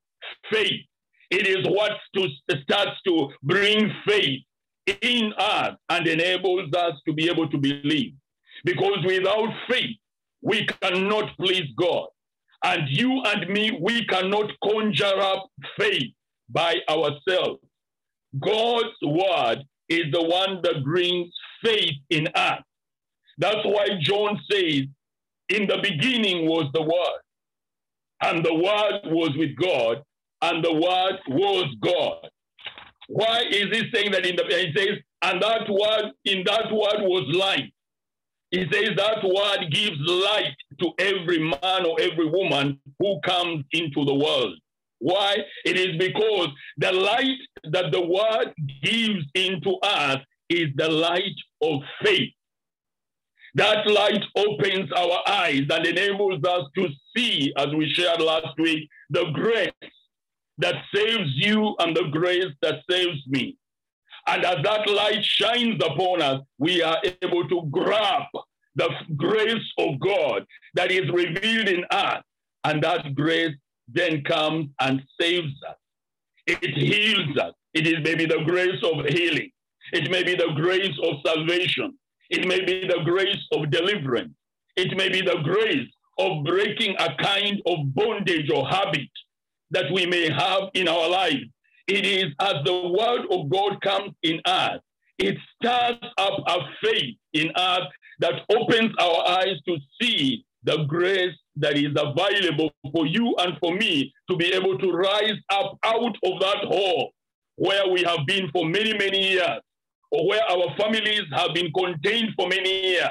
faith. 0.50 0.82
It 1.30 1.46
is 1.46 1.66
what 1.68 1.92
to, 2.14 2.28
starts 2.62 3.00
to 3.06 3.30
bring 3.42 3.90
faith 4.06 4.42
in 5.02 5.32
us 5.38 5.76
and 5.88 6.06
enables 6.06 6.72
us 6.74 6.94
to 7.06 7.12
be 7.12 7.28
able 7.28 7.48
to 7.48 7.58
believe. 7.58 8.12
Because 8.64 8.98
without 9.04 9.48
faith, 9.68 9.96
we 10.42 10.66
cannot 10.66 11.36
please 11.36 11.68
God. 11.76 12.06
And 12.62 12.88
you 12.88 13.22
and 13.24 13.48
me, 13.48 13.78
we 13.80 14.04
cannot 14.06 14.50
conjure 14.62 15.20
up 15.20 15.48
faith 15.78 16.12
by 16.48 16.76
ourselves. 16.88 17.60
God's 18.38 18.96
word 19.02 19.64
is 19.88 20.12
the 20.12 20.22
one 20.22 20.60
that 20.62 20.84
brings 20.84 21.32
faith 21.64 21.94
in 22.10 22.28
us. 22.34 22.60
That's 23.38 23.64
why 23.64 23.88
John 24.00 24.40
says, 24.50 24.82
In 25.48 25.66
the 25.66 25.78
beginning 25.82 26.48
was 26.48 26.70
the 26.72 26.82
word, 26.82 27.20
and 28.22 28.44
the 28.44 28.54
word 28.54 29.00
was 29.04 29.30
with 29.36 29.56
God, 29.56 30.02
and 30.42 30.64
the 30.64 30.72
word 30.72 31.18
was 31.28 31.74
God. 31.80 32.30
Why 33.08 33.42
is 33.50 33.66
he 33.66 33.90
saying 33.92 34.12
that 34.12 34.26
in 34.26 34.36
the 34.36 34.44
he 34.44 34.72
says, 34.76 34.98
and 35.22 35.40
that 35.40 35.68
word 35.68 36.12
in 36.24 36.42
that 36.44 36.72
word 36.72 37.02
was 37.02 37.34
light? 37.34 37.72
He 38.50 38.64
says 38.72 38.90
that 38.96 39.22
word 39.22 39.70
gives 39.70 39.98
light 39.98 40.54
to 40.80 40.92
every 40.98 41.38
man 41.38 41.86
or 41.86 42.00
every 42.00 42.28
woman 42.28 42.80
who 42.98 43.20
comes 43.20 43.64
into 43.72 44.04
the 44.04 44.14
world. 44.14 44.58
Why? 45.06 45.36
It 45.64 45.76
is 45.78 45.96
because 45.98 46.48
the 46.78 46.90
light 46.90 47.38
that 47.70 47.92
the 47.92 48.00
word 48.00 48.52
gives 48.82 49.24
into 49.34 49.76
us 49.80 50.18
is 50.48 50.70
the 50.74 50.88
light 50.88 51.38
of 51.62 51.82
faith. 52.04 52.32
That 53.54 53.86
light 53.88 54.24
opens 54.34 54.90
our 54.90 55.22
eyes 55.28 55.62
and 55.70 55.86
enables 55.86 56.42
us 56.42 56.64
to 56.74 56.88
see, 57.16 57.52
as 57.56 57.68
we 57.68 57.88
shared 57.88 58.20
last 58.20 58.58
week, 58.58 58.88
the 59.10 59.26
grace 59.32 59.92
that 60.58 60.74
saves 60.92 61.30
you 61.34 61.76
and 61.78 61.96
the 61.96 62.08
grace 62.10 62.52
that 62.62 62.80
saves 62.90 63.20
me. 63.28 63.56
And 64.26 64.44
as 64.44 64.56
that 64.64 64.90
light 64.90 65.24
shines 65.24 65.80
upon 65.84 66.20
us, 66.20 66.40
we 66.58 66.82
are 66.82 67.00
able 67.22 67.48
to 67.48 67.62
grasp 67.70 68.34
the 68.74 68.90
grace 69.16 69.72
of 69.78 70.00
God 70.00 70.44
that 70.74 70.90
is 70.90 71.08
revealed 71.12 71.68
in 71.68 71.84
us. 71.92 72.24
And 72.64 72.82
that 72.82 73.14
grace 73.14 73.54
then 73.88 74.22
comes 74.24 74.68
and 74.80 75.02
saves 75.20 75.52
us. 75.68 75.76
It 76.46 76.76
heals 76.76 77.36
us. 77.38 77.54
It 77.74 77.86
is 77.86 77.96
maybe 78.02 78.26
the 78.26 78.42
grace 78.44 78.82
of 78.82 79.04
healing. 79.06 79.50
It 79.92 80.10
may 80.10 80.22
be 80.22 80.34
the 80.34 80.52
grace 80.54 80.96
of 81.02 81.14
salvation. 81.24 81.96
It 82.30 82.46
may 82.46 82.64
be 82.64 82.86
the 82.86 83.02
grace 83.04 83.42
of 83.52 83.70
deliverance. 83.70 84.34
It 84.76 84.96
may 84.96 85.08
be 85.08 85.20
the 85.20 85.40
grace 85.42 85.88
of 86.18 86.44
breaking 86.44 86.96
a 86.98 87.14
kind 87.16 87.60
of 87.66 87.94
bondage 87.94 88.50
or 88.50 88.66
habit 88.68 89.08
that 89.70 89.90
we 89.92 90.06
may 90.06 90.30
have 90.30 90.70
in 90.74 90.88
our 90.88 91.08
lives. 91.08 91.44
It 91.88 92.04
is 92.04 92.32
as 92.40 92.54
the 92.64 92.88
word 92.88 93.26
of 93.30 93.48
God 93.48 93.80
comes 93.82 94.12
in 94.22 94.40
us, 94.44 94.80
it 95.18 95.36
stirs 95.54 96.12
up 96.18 96.40
a 96.46 96.58
faith 96.82 97.16
in 97.32 97.50
us 97.54 97.82
that 98.20 98.42
opens 98.50 98.92
our 98.98 99.28
eyes 99.28 99.60
to 99.66 99.76
see 100.00 100.44
the 100.64 100.84
grace 100.84 101.36
that 101.56 101.76
is 101.76 101.94
available 101.96 102.70
for 102.92 103.06
you 103.06 103.34
and 103.38 103.56
for 103.58 103.74
me 103.74 104.12
to 104.30 104.36
be 104.36 104.52
able 104.52 104.78
to 104.78 104.90
rise 104.90 105.38
up 105.50 105.78
out 105.84 106.16
of 106.24 106.40
that 106.40 106.58
hole 106.64 107.12
where 107.56 107.88
we 107.88 108.02
have 108.02 108.26
been 108.26 108.50
for 108.52 108.66
many, 108.66 108.92
many 108.96 109.32
years, 109.32 109.60
or 110.10 110.28
where 110.28 110.42
our 110.50 110.76
families 110.78 111.22
have 111.32 111.54
been 111.54 111.72
contained 111.72 112.30
for 112.36 112.48
many 112.48 112.92
years. 112.92 113.10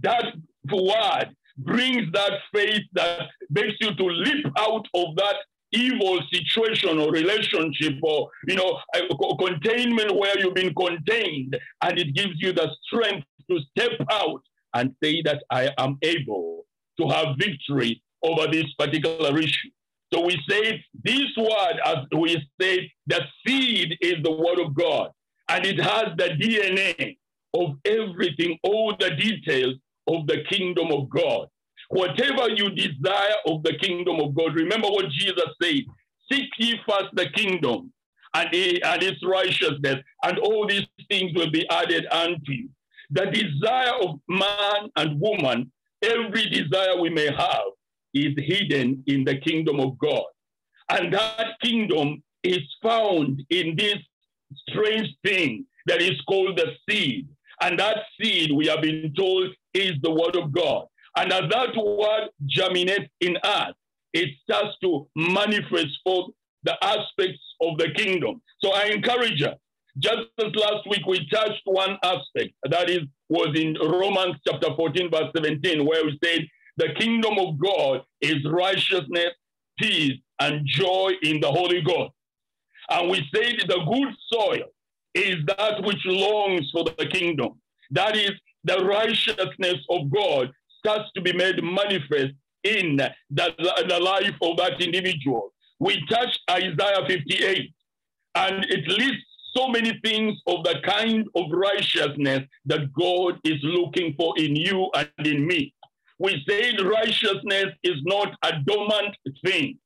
That 0.00 0.34
word 0.70 1.34
brings 1.58 2.10
that 2.12 2.32
faith 2.54 2.82
that 2.94 3.28
makes 3.50 3.74
you 3.80 3.94
to 3.94 4.04
leap 4.04 4.46
out 4.58 4.86
of 4.94 5.16
that 5.16 5.36
evil 5.72 6.20
situation 6.30 6.98
or 6.98 7.10
relationship 7.10 7.94
or 8.02 8.28
you 8.46 8.54
know 8.54 8.78
containment 9.38 10.14
where 10.14 10.38
you've 10.38 10.54
been 10.54 10.74
contained 10.74 11.58
and 11.82 11.98
it 11.98 12.14
gives 12.14 12.34
you 12.36 12.52
the 12.52 12.70
strength 12.84 13.26
to 13.50 13.58
step 13.70 13.92
out 14.10 14.42
and 14.74 14.94
say 15.02 15.22
that 15.22 15.42
i 15.50 15.70
am 15.78 15.96
able 16.02 16.66
to 17.02 17.14
have 17.14 17.36
victory 17.38 18.02
over 18.22 18.46
this 18.50 18.66
particular 18.78 19.38
issue 19.38 19.70
so 20.12 20.20
we 20.20 20.38
say 20.48 20.84
this 21.02 21.28
word 21.36 21.80
as 21.84 21.96
we 22.16 22.36
say 22.60 22.90
the 23.06 23.20
seed 23.46 23.96
is 24.00 24.16
the 24.22 24.30
word 24.30 24.60
of 24.60 24.74
god 24.74 25.10
and 25.48 25.66
it 25.66 25.80
has 25.80 26.08
the 26.16 26.30
dna 26.40 27.16
of 27.54 27.76
everything 27.84 28.58
all 28.62 28.94
the 28.98 29.10
details 29.10 29.74
of 30.08 30.26
the 30.26 30.42
kingdom 30.48 30.90
of 30.90 31.08
god 31.10 31.46
Whatever 31.92 32.48
you 32.48 32.70
desire 32.70 33.36
of 33.46 33.62
the 33.64 33.74
kingdom 33.78 34.18
of 34.18 34.34
God, 34.34 34.54
remember 34.54 34.88
what 34.88 35.10
Jesus 35.10 35.44
said 35.62 35.82
Seek 36.30 36.48
ye 36.58 36.80
first 36.88 37.14
the 37.14 37.28
kingdom 37.34 37.92
and, 38.32 38.48
and 38.54 39.02
its 39.02 39.20
righteousness, 39.22 39.96
and 40.22 40.38
all 40.38 40.66
these 40.66 40.86
things 41.10 41.32
will 41.34 41.50
be 41.50 41.68
added 41.68 42.06
unto 42.10 42.52
you. 42.52 42.70
The 43.10 43.26
desire 43.26 43.92
of 44.00 44.20
man 44.26 44.90
and 44.96 45.20
woman, 45.20 45.70
every 46.02 46.46
desire 46.50 47.00
we 47.00 47.10
may 47.10 47.26
have, 47.26 47.66
is 48.14 48.34
hidden 48.36 49.02
in 49.06 49.24
the 49.24 49.38
kingdom 49.38 49.80
of 49.80 49.98
God. 49.98 50.24
And 50.90 51.12
that 51.14 51.58
kingdom 51.62 52.22
is 52.44 52.60
found 52.82 53.42
in 53.50 53.76
this 53.76 53.96
strange 54.68 55.08
thing 55.24 55.64
that 55.86 56.02
is 56.02 56.20
called 56.28 56.58
the 56.58 56.72
seed. 56.88 57.28
And 57.60 57.78
that 57.78 57.98
seed, 58.20 58.52
we 58.52 58.66
have 58.66 58.82
been 58.82 59.14
told, 59.16 59.50
is 59.72 59.92
the 60.02 60.10
word 60.10 60.36
of 60.36 60.52
God. 60.52 60.86
And 61.16 61.32
as 61.32 61.42
that 61.50 61.76
word 61.76 62.28
germinates 62.46 63.10
in 63.20 63.36
us, 63.42 63.72
it 64.12 64.30
starts 64.42 64.76
to 64.82 65.06
manifest 65.16 65.98
forth 66.04 66.32
the 66.64 66.76
aspects 66.84 67.40
of 67.60 67.78
the 67.78 67.90
kingdom. 67.96 68.42
So 68.62 68.72
I 68.72 68.86
encourage 68.86 69.40
you, 69.40 69.52
just 69.98 70.28
as 70.38 70.54
last 70.54 70.86
week 70.88 71.06
we 71.06 71.28
touched 71.28 71.62
one 71.64 71.98
aspect, 72.02 72.54
that 72.70 72.88
is, 72.88 73.00
was 73.28 73.58
in 73.58 73.74
Romans 73.74 74.36
chapter 74.46 74.74
14, 74.74 75.10
verse 75.10 75.30
17, 75.36 75.84
where 75.84 76.04
we 76.04 76.18
said, 76.24 76.46
the 76.76 76.94
kingdom 76.98 77.38
of 77.38 77.58
God 77.58 78.02
is 78.20 78.36
righteousness, 78.46 79.32
peace, 79.78 80.18
and 80.40 80.66
joy 80.66 81.12
in 81.22 81.40
the 81.40 81.50
Holy 81.50 81.82
Ghost. 81.82 82.12
And 82.90 83.10
we 83.10 83.18
said 83.34 83.56
the 83.68 83.84
good 83.86 84.14
soil 84.32 84.64
is 85.14 85.36
that 85.46 85.82
which 85.84 86.04
longs 86.06 86.70
for 86.72 86.84
the 86.84 87.06
kingdom. 87.06 87.60
That 87.90 88.16
is 88.16 88.32
the 88.64 88.78
righteousness 88.84 89.84
of 89.90 90.10
God 90.10 90.50
starts 90.78 91.10
to 91.14 91.20
be 91.20 91.32
made 91.32 91.62
manifest 91.62 92.32
in 92.64 92.96
the, 92.96 93.14
the 93.30 94.00
life 94.00 94.34
of 94.40 94.56
that 94.56 94.80
individual. 94.80 95.52
We 95.78 96.02
touched 96.08 96.40
Isaiah 96.50 97.04
58, 97.06 97.72
and 98.36 98.64
it 98.64 98.86
lists 98.88 99.31
so 99.54 99.68
many 99.68 99.98
things 100.04 100.38
of 100.46 100.64
the 100.64 100.76
kind 100.84 101.26
of 101.34 101.44
righteousness 101.50 102.42
that 102.66 102.92
God 102.92 103.38
is 103.44 103.58
looking 103.62 104.14
for 104.16 104.34
in 104.38 104.56
you 104.56 104.90
and 104.94 105.26
in 105.26 105.46
me. 105.46 105.74
We 106.18 106.42
said 106.48 106.80
righteousness 106.80 107.66
is 107.82 107.96
not 108.04 108.34
a 108.44 108.52
dormant 108.64 109.16
thing. 109.44 109.78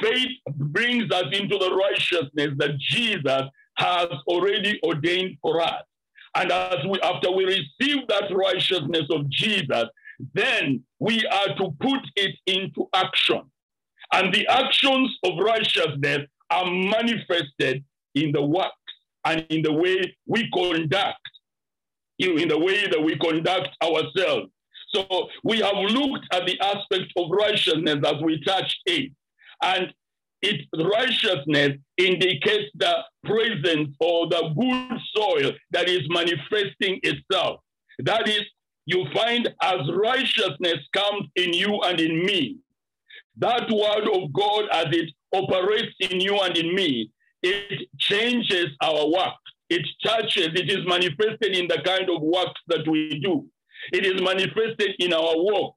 Faith 0.00 0.38
brings 0.56 1.10
us 1.12 1.24
into 1.32 1.58
the 1.58 1.74
righteousness 1.74 2.50
that 2.58 2.78
Jesus 2.78 3.42
has 3.76 4.08
already 4.26 4.80
ordained 4.84 5.38
for 5.42 5.60
us. 5.60 5.82
And 6.36 6.50
as 6.50 6.78
we, 6.88 7.00
after 7.00 7.30
we 7.30 7.44
receive 7.44 8.06
that 8.08 8.30
righteousness 8.34 9.06
of 9.10 9.28
Jesus, 9.30 9.84
then 10.32 10.82
we 10.98 11.24
are 11.26 11.56
to 11.56 11.70
put 11.80 12.00
it 12.16 12.36
into 12.46 12.88
action. 12.94 13.42
And 14.12 14.32
the 14.32 14.46
actions 14.48 15.16
of 15.24 15.38
righteousness 15.38 16.26
are 16.50 16.70
manifested 16.70 17.84
in 18.14 18.32
the 18.32 18.42
works 18.42 18.74
and 19.24 19.46
in 19.50 19.62
the 19.62 19.72
way 19.72 20.16
we 20.26 20.50
conduct, 20.52 21.20
in 22.18 22.48
the 22.48 22.58
way 22.58 22.86
that 22.86 23.02
we 23.02 23.16
conduct 23.18 23.68
ourselves. 23.82 24.50
So 24.94 25.28
we 25.42 25.58
have 25.58 25.76
looked 25.76 26.26
at 26.32 26.46
the 26.46 26.58
aspect 26.60 27.12
of 27.16 27.30
righteousness 27.30 27.98
as 28.06 28.22
we 28.22 28.42
touched 28.44 28.80
it. 28.86 29.12
And 29.62 29.92
it 30.42 30.66
righteousness 30.76 31.78
indicates 31.96 32.70
the 32.74 32.96
presence 33.24 33.96
or 33.98 34.28
the 34.28 34.52
good 34.56 35.00
soil 35.14 35.52
that 35.70 35.88
is 35.88 36.02
manifesting 36.08 37.00
itself. 37.02 37.60
That 38.00 38.28
is 38.28 38.42
you 38.86 39.06
find 39.14 39.52
as 39.62 39.80
righteousness 39.94 40.78
comes 40.92 41.28
in 41.36 41.54
you 41.54 41.80
and 41.80 41.98
in 41.98 42.24
me, 42.26 42.58
that 43.38 43.70
word 43.70 44.08
of 44.12 44.32
God 44.32 44.68
as 44.70 44.86
it 44.90 45.10
operates 45.32 45.94
in 46.00 46.20
you 46.20 46.38
and 46.40 46.56
in 46.56 46.74
me, 46.74 47.10
it 47.44 47.88
changes 47.98 48.68
our 48.82 49.06
work. 49.10 49.34
It 49.70 49.86
touches, 50.02 50.48
it 50.54 50.70
is 50.70 50.86
manifested 50.86 51.56
in 51.56 51.68
the 51.68 51.80
kind 51.84 52.08
of 52.10 52.22
work 52.22 52.54
that 52.68 52.86
we 52.88 53.20
do. 53.20 53.46
It 53.92 54.06
is 54.06 54.20
manifested 54.22 54.94
in 54.98 55.12
our 55.12 55.36
walk, 55.36 55.74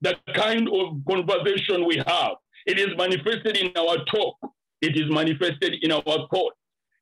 the 0.00 0.16
kind 0.34 0.68
of 0.68 0.96
conversation 1.08 1.86
we 1.86 2.02
have. 2.06 2.32
It 2.66 2.78
is 2.78 2.88
manifested 2.96 3.56
in 3.56 3.72
our 3.76 4.04
talk. 4.04 4.36
It 4.80 4.96
is 4.96 5.10
manifested 5.10 5.74
in 5.82 5.92
our 5.92 6.02
thought. 6.02 6.54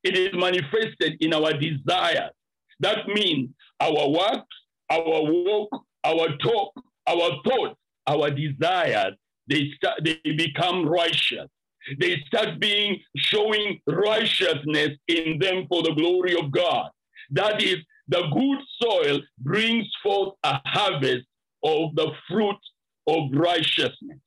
It 0.03 0.17
is 0.17 0.29
manifested 0.33 1.17
in 1.19 1.33
our 1.33 1.53
desires. 1.53 2.31
That 2.79 3.07
means 3.07 3.49
our 3.79 4.09
work, 4.09 4.45
our 4.89 5.23
walk, 5.23 5.69
our 6.05 6.37
talk, 6.37 6.73
our 7.07 7.31
thoughts, 7.45 7.75
our 8.07 8.29
desires, 8.31 9.15
they 9.47 9.69
start, 9.75 9.99
they 10.03 10.19
become 10.23 10.87
righteous. 10.87 11.47
They 11.97 12.21
start 12.27 12.59
being 12.59 12.99
showing 13.15 13.79
righteousness 13.87 14.91
in 15.07 15.39
them 15.39 15.65
for 15.67 15.83
the 15.83 15.93
glory 15.93 16.37
of 16.37 16.51
God. 16.51 16.89
That 17.31 17.61
is, 17.61 17.77
the 18.07 18.23
good 18.33 18.59
soil 18.81 19.19
brings 19.39 19.87
forth 20.01 20.33
a 20.43 20.59
harvest 20.65 21.25
of 21.63 21.95
the 21.95 22.11
fruit 22.27 22.57
of 23.07 23.29
righteousness. 23.33 24.17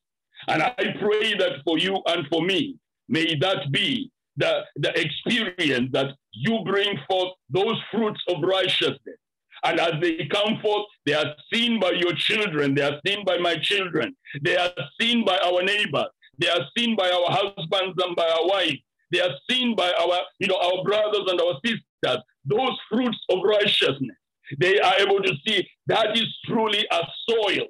And 0.48 0.62
I 0.62 0.74
pray 1.00 1.34
that 1.34 1.62
for 1.64 1.78
you 1.78 2.00
and 2.06 2.26
for 2.28 2.42
me, 2.42 2.76
may 3.08 3.34
that 3.36 3.70
be 3.70 4.10
the, 4.36 4.62
the 4.76 4.98
experience 4.98 5.90
that 5.92 6.14
you 6.32 6.60
bring 6.64 6.98
forth 7.08 7.34
those 7.50 7.76
fruits 7.90 8.20
of 8.28 8.42
righteousness. 8.42 9.18
And 9.64 9.78
as 9.78 9.92
they 10.00 10.26
come 10.26 10.58
forth, 10.60 10.86
they 11.06 11.14
are 11.14 11.34
seen 11.52 11.78
by 11.78 11.90
your 11.90 12.14
children, 12.14 12.74
they 12.74 12.82
are 12.82 13.00
seen 13.06 13.24
by 13.24 13.38
my 13.38 13.56
children, 13.56 14.16
they 14.42 14.56
are 14.56 14.72
seen 15.00 15.24
by 15.24 15.38
our 15.38 15.62
neighbors, 15.62 16.08
they 16.38 16.48
are 16.48 16.66
seen 16.76 16.96
by 16.96 17.10
our 17.10 17.30
husbands 17.30 18.02
and 18.04 18.16
by 18.16 18.28
our 18.28 18.46
wives, 18.46 18.78
they 19.10 19.20
are 19.20 19.34
seen 19.48 19.76
by 19.76 19.92
our, 19.92 20.20
you 20.38 20.46
know, 20.46 20.56
our 20.56 20.82
brothers 20.84 21.30
and 21.30 21.40
our 21.40 21.58
sisters. 21.64 22.22
Those 22.44 22.76
fruits 22.90 23.18
of 23.30 23.38
righteousness, 23.44 24.16
they 24.58 24.80
are 24.80 24.94
able 24.98 25.22
to 25.22 25.34
see 25.46 25.68
that 25.86 26.16
is 26.16 26.26
truly 26.46 26.86
a 26.90 27.00
soil 27.28 27.66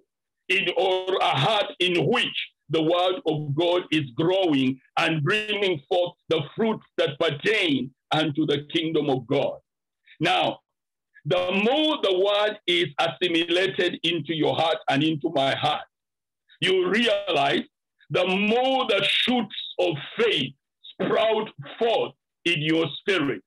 in 0.49 0.69
or 0.77 1.17
a 1.21 1.37
heart 1.37 1.73
in 1.81 2.07
which 2.07 2.49
the 2.71 2.83
word 2.83 3.21
of 3.27 3.55
God 3.55 3.83
is 3.91 4.05
growing 4.17 4.81
and 4.99 5.23
bringing 5.23 5.81
forth 5.89 6.15
the 6.29 6.41
fruits 6.57 6.87
that 6.97 7.19
pertain 7.19 7.91
unto 8.13 8.47
the 8.47 8.67
kingdom 8.73 9.11
of 9.11 9.27
God. 9.27 9.59
Now, 10.21 10.61
the 11.25 11.53
more 11.65 11.99
the 12.03 12.19
word 12.19 12.59
is 12.67 12.87
assimilated 12.99 14.01
into 14.03 14.35
your 14.35 14.57
heart 14.57 14.79
and 14.89 15.03
into 15.03 15.31
my 15.35 15.55
heart, 15.55 15.83
you 16.61 16.89
realize 16.89 17.63
the 18.13 18.27
more 18.27 18.87
the 18.89 19.03
shoots 19.05 19.57
of 19.79 19.97
faith 20.19 20.53
sprout 20.93 21.49
forth 21.79 22.13
in 22.45 22.61
your 22.61 22.87
spirit. 23.01 23.43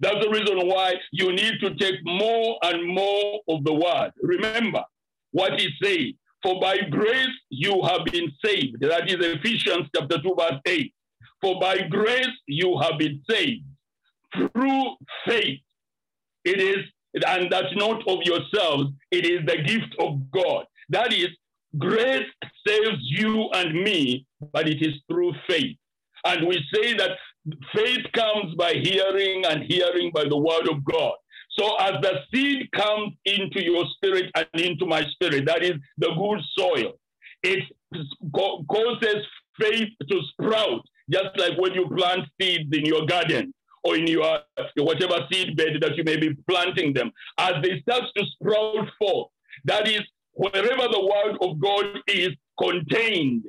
That's 0.00 0.22
the 0.22 0.30
reason 0.30 0.68
why 0.68 0.94
you 1.12 1.32
need 1.32 1.60
to 1.60 1.74
take 1.76 2.04
more 2.04 2.58
and 2.62 2.86
more 2.86 3.40
of 3.48 3.64
the 3.64 3.72
word. 3.72 4.10
Remember 4.22 4.82
what 5.30 5.58
he 5.58 5.68
said 5.82 6.14
for 6.42 6.60
by 6.60 6.78
grace 6.90 7.28
you 7.50 7.82
have 7.84 8.04
been 8.06 8.30
saved. 8.44 8.80
That 8.80 9.08
is 9.08 9.16
Ephesians 9.20 9.88
chapter 9.94 10.20
2, 10.20 10.34
verse 10.38 10.60
8. 10.66 10.94
For 11.40 11.60
by 11.60 11.78
grace 11.88 12.28
you 12.46 12.78
have 12.80 12.98
been 12.98 13.22
saved 13.28 13.64
through 14.34 14.96
faith. 15.26 15.60
It 16.44 16.60
is, 16.60 16.84
and 17.26 17.50
that's 17.50 17.74
not 17.74 18.06
of 18.08 18.18
yourselves, 18.24 18.90
it 19.10 19.24
is 19.24 19.46
the 19.46 19.62
gift 19.62 19.94
of 19.98 20.30
God. 20.30 20.66
That 20.90 21.12
is, 21.12 21.28
grace 21.78 22.26
saves 22.66 22.98
you 23.00 23.48
and 23.54 23.82
me, 23.82 24.26
but 24.52 24.68
it 24.68 24.82
is 24.82 24.94
through 25.08 25.32
faith. 25.48 25.76
And 26.24 26.46
we 26.46 26.62
say 26.74 26.94
that 26.94 27.12
faith 27.74 28.04
comes 28.12 28.54
by 28.56 28.74
hearing 28.74 29.44
and 29.46 29.62
hearing 29.64 30.10
by 30.12 30.24
the 30.24 30.36
word 30.36 30.68
of 30.68 30.84
God. 30.84 31.14
So 31.58 31.76
as 31.76 31.94
the 32.02 32.20
seed 32.32 32.70
comes 32.72 33.14
into 33.24 33.62
your 33.64 33.84
spirit 33.96 34.30
and 34.34 34.46
into 34.60 34.86
my 34.86 35.02
spirit, 35.12 35.46
that 35.46 35.62
is 35.62 35.74
the 35.96 36.08
good 36.08 36.40
soil, 36.56 36.92
it 37.42 37.64
causes 38.34 39.26
faith 39.60 39.88
to 40.08 40.20
sprout, 40.32 40.82
just 41.10 41.36
like 41.36 41.58
when 41.58 41.74
you 41.74 41.88
plant 41.88 42.26
seeds 42.40 42.76
in 42.76 42.84
your 42.84 43.06
garden 43.06 43.52
or 43.82 43.96
in 43.96 44.06
your 44.06 44.40
whatever 44.76 45.26
seed 45.32 45.56
bed 45.56 45.78
that 45.80 45.96
you 45.96 46.04
may 46.04 46.16
be 46.16 46.34
planting 46.48 46.92
them. 46.92 47.10
As 47.38 47.54
they 47.62 47.80
start 47.80 48.04
to 48.16 48.24
sprout 48.34 48.88
forth, 48.98 49.28
that 49.64 49.88
is 49.88 50.02
wherever 50.38 50.88
the 50.88 51.10
word 51.14 51.36
of 51.40 51.60
God 51.60 52.00
is 52.08 52.30
contained, 52.58 53.44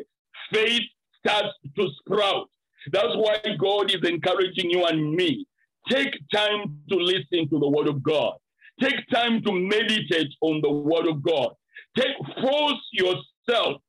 faith 0.53 0.84
starts 1.19 1.55
to 1.77 1.88
sprout. 2.00 2.50
That's 2.91 3.15
why 3.15 3.38
God 3.60 3.91
is 3.91 4.08
encouraging 4.08 4.69
you 4.69 4.86
and 4.86 5.13
me 5.13 5.46
Take 5.89 6.13
time 6.34 6.77
to 6.89 6.96
listen 6.96 7.50
to 7.50 7.60
the 7.60 7.67
word 7.67 7.88
of 7.88 8.03
God. 8.03 8.34
Take 8.79 9.08
time 9.12 9.41
to 9.43 9.51
meditate 9.51 10.34
on 10.41 10.62
the 10.62 10.72
word 10.72 11.08
of 11.08 11.24
God. 11.24 11.53
Take 11.98 12.15
force 12.41 12.88
yourself 12.91 13.81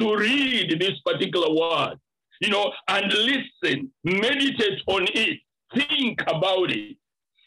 to 0.00 0.16
read 0.16 0.80
this 0.80 0.98
particular 1.04 1.48
word, 1.54 1.96
you 2.40 2.50
know, 2.50 2.72
and 2.88 3.12
listen, 3.12 3.92
meditate 4.02 4.80
on 4.88 5.06
it, 5.14 5.38
think 5.74 6.20
about 6.22 6.72
it, 6.72 6.96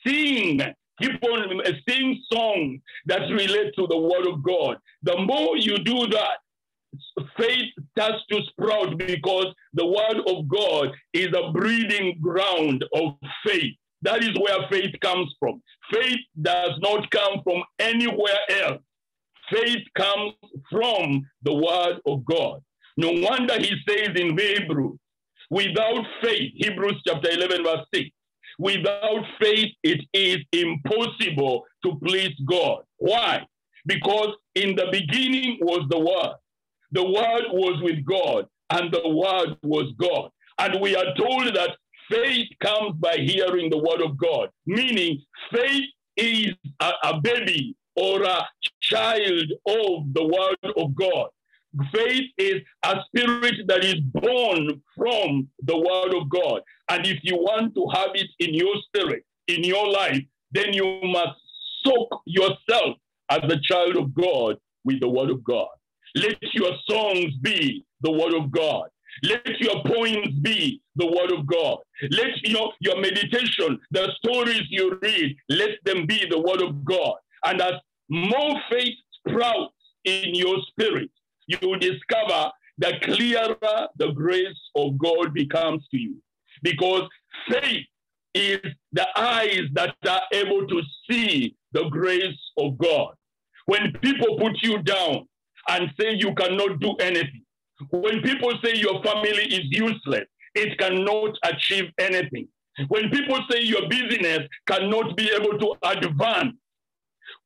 sing, 0.06 0.62
keep 1.02 1.24
on 1.24 1.62
uh, 1.62 1.72
sing 1.88 2.22
songs 2.32 2.82
that 3.06 3.22
relate 3.30 3.74
to 3.76 3.88
the 3.88 3.98
word 3.98 4.28
of 4.28 4.44
God. 4.44 4.78
The 5.04 5.18
more 5.18 5.58
you 5.58 5.78
do 5.80 6.08
that, 6.08 6.38
faith 7.38 7.72
starts 7.92 8.24
to 8.32 8.42
sprout 8.50 8.98
because 8.98 9.48
the 9.74 9.86
word 9.86 10.22
of 10.28 10.48
God 10.48 10.92
is 11.14 11.28
a 11.28 11.52
breeding 11.52 12.20
ground 12.22 12.84
of 12.94 13.16
faith. 13.46 13.76
That 14.04 14.24
is 14.24 14.38
where 14.40 14.68
faith 14.70 14.96
comes 15.02 15.34
from. 15.40 15.62
Faith 15.92 16.20
does 16.42 16.72
not 16.80 17.10
come 17.12 17.42
from 17.44 17.64
anywhere 17.80 18.40
else. 18.62 18.82
Faith 19.52 19.84
comes 19.96 20.34
from 20.70 21.26
the 21.44 21.54
word 21.54 22.00
of 22.06 22.26
God. 22.26 22.62
No 22.98 23.12
wonder 23.12 23.56
he 23.60 23.74
says 23.88 24.10
in 24.16 24.38
Hebrews, 24.38 24.98
without 25.50 26.04
faith, 26.22 26.52
Hebrews 26.56 27.02
chapter 27.06 27.30
11, 27.30 27.64
verse 27.64 27.86
6, 27.94 28.10
without 28.58 29.24
faith, 29.40 29.74
it 29.84 30.02
is 30.14 30.38
impossible 30.52 31.66
to 31.86 32.00
please 32.04 32.36
God. 32.46 32.84
Why? 32.98 33.46
Because 33.86 34.34
in 34.56 34.76
the 34.76 34.88
beginning 34.92 35.60
was 35.62 35.88
the 35.90 36.00
Word. 36.00 36.36
The 36.92 37.04
Word 37.04 37.46
was 37.52 37.82
with 37.82 38.04
God, 38.06 38.48
and 38.70 38.92
the 38.92 39.08
Word 39.08 39.58
was 39.64 39.94
God. 39.98 40.30
And 40.60 40.82
we 40.82 40.96
are 40.96 41.14
told 41.16 41.56
that 41.56 41.78
Faith 42.10 42.48
comes 42.62 42.96
by 43.00 43.18
hearing 43.18 43.70
the 43.70 43.78
word 43.78 44.02
of 44.02 44.18
God, 44.18 44.50
meaning 44.66 45.22
faith 45.52 45.90
is 46.16 46.54
a, 46.80 46.92
a 47.04 47.22
baby 47.22 47.76
or 47.96 48.24
a 48.24 48.48
child 48.82 49.52
of 49.66 50.14
the 50.14 50.24
word 50.24 50.74
of 50.78 50.96
God. 50.96 51.28
Faith 51.94 52.32
is 52.38 52.62
a 52.84 52.96
spirit 53.08 53.68
that 53.68 53.84
is 53.84 54.00
born 54.14 54.82
from 54.96 55.48
the 55.64 55.78
word 55.78 56.16
of 56.16 56.30
God. 56.30 56.62
And 56.90 57.06
if 57.06 57.20
you 57.24 57.36
want 57.36 57.76
to 57.76 57.88
have 57.94 58.12
it 58.14 58.30
in 58.40 58.54
your 58.54 58.76
spirit, 58.88 59.26
in 59.48 59.64
your 59.64 59.88
life, 59.90 60.22
then 60.52 60.74
you 60.74 61.00
must 61.04 61.40
soak 61.84 62.22
yourself 62.26 62.98
as 63.30 63.42
a 63.44 63.60
child 63.62 63.98
of 63.98 64.14
God 64.14 64.58
with 64.84 65.00
the 65.00 65.10
word 65.10 65.30
of 65.30 65.44
God. 65.44 65.68
Let 66.16 66.38
your 66.54 66.72
songs 66.90 67.34
be 67.42 67.86
the 68.02 68.12
word 68.12 68.34
of 68.34 68.52
God. 68.52 68.90
Let 69.24 69.60
your 69.60 69.84
poems 69.84 70.34
be 70.42 70.82
the 70.96 71.06
word 71.06 71.32
of 71.32 71.46
God. 71.46 71.80
Let 72.12 72.38
your, 72.44 72.72
your 72.80 73.00
meditation, 73.02 73.80
the 73.92 74.10
stories 74.24 74.64
you 74.70 74.98
read, 75.02 75.36
let 75.50 75.72
them 75.86 76.06
be 76.06 76.26
the 76.30 76.40
word 76.40 76.62
of 76.62 76.86
God. 76.86 77.16
And 77.46 77.62
as 77.62 77.74
more 78.10 78.56
faith 78.70 78.96
sprouts 79.28 79.74
in 80.06 80.36
your 80.36 80.58
spirit, 80.70 81.10
you 81.48 81.58
will 81.62 81.80
discover 81.80 82.52
the 82.78 82.94
clearer 83.04 83.88
the 83.98 84.12
grace 84.12 84.58
of 84.76 84.98
God 84.98 85.34
becomes 85.34 85.86
to 85.90 85.98
you. 85.98 86.16
Because 86.62 87.08
faith 87.50 87.86
is 88.34 88.60
the 88.92 89.08
eyes 89.18 89.64
that 89.74 89.96
are 90.08 90.22
able 90.32 90.68
to 90.68 90.82
see 91.10 91.56
the 91.72 91.86
grace 91.90 92.38
of 92.58 92.78
God. 92.78 93.16
When 93.66 93.92
people 94.02 94.38
put 94.38 94.62
you 94.62 94.82
down 94.84 95.28
and 95.70 95.90
say 96.00 96.14
you 96.14 96.34
cannot 96.36 96.80
do 96.80 96.96
anything, 97.00 97.44
when 97.92 98.22
people 98.22 98.54
say 98.64 98.76
your 98.76 99.04
family 99.04 99.44
is 99.44 99.66
useless, 99.66 100.26
it 100.56 100.78
cannot 100.80 101.38
achieve 101.44 101.92
anything. 102.00 102.48
When 102.88 103.10
people 103.10 103.40
say 103.50 103.62
your 103.62 103.88
business 103.90 104.48
cannot 104.68 105.18
be 105.18 105.30
able 105.32 105.58
to 105.60 105.76
advance, 105.84 106.54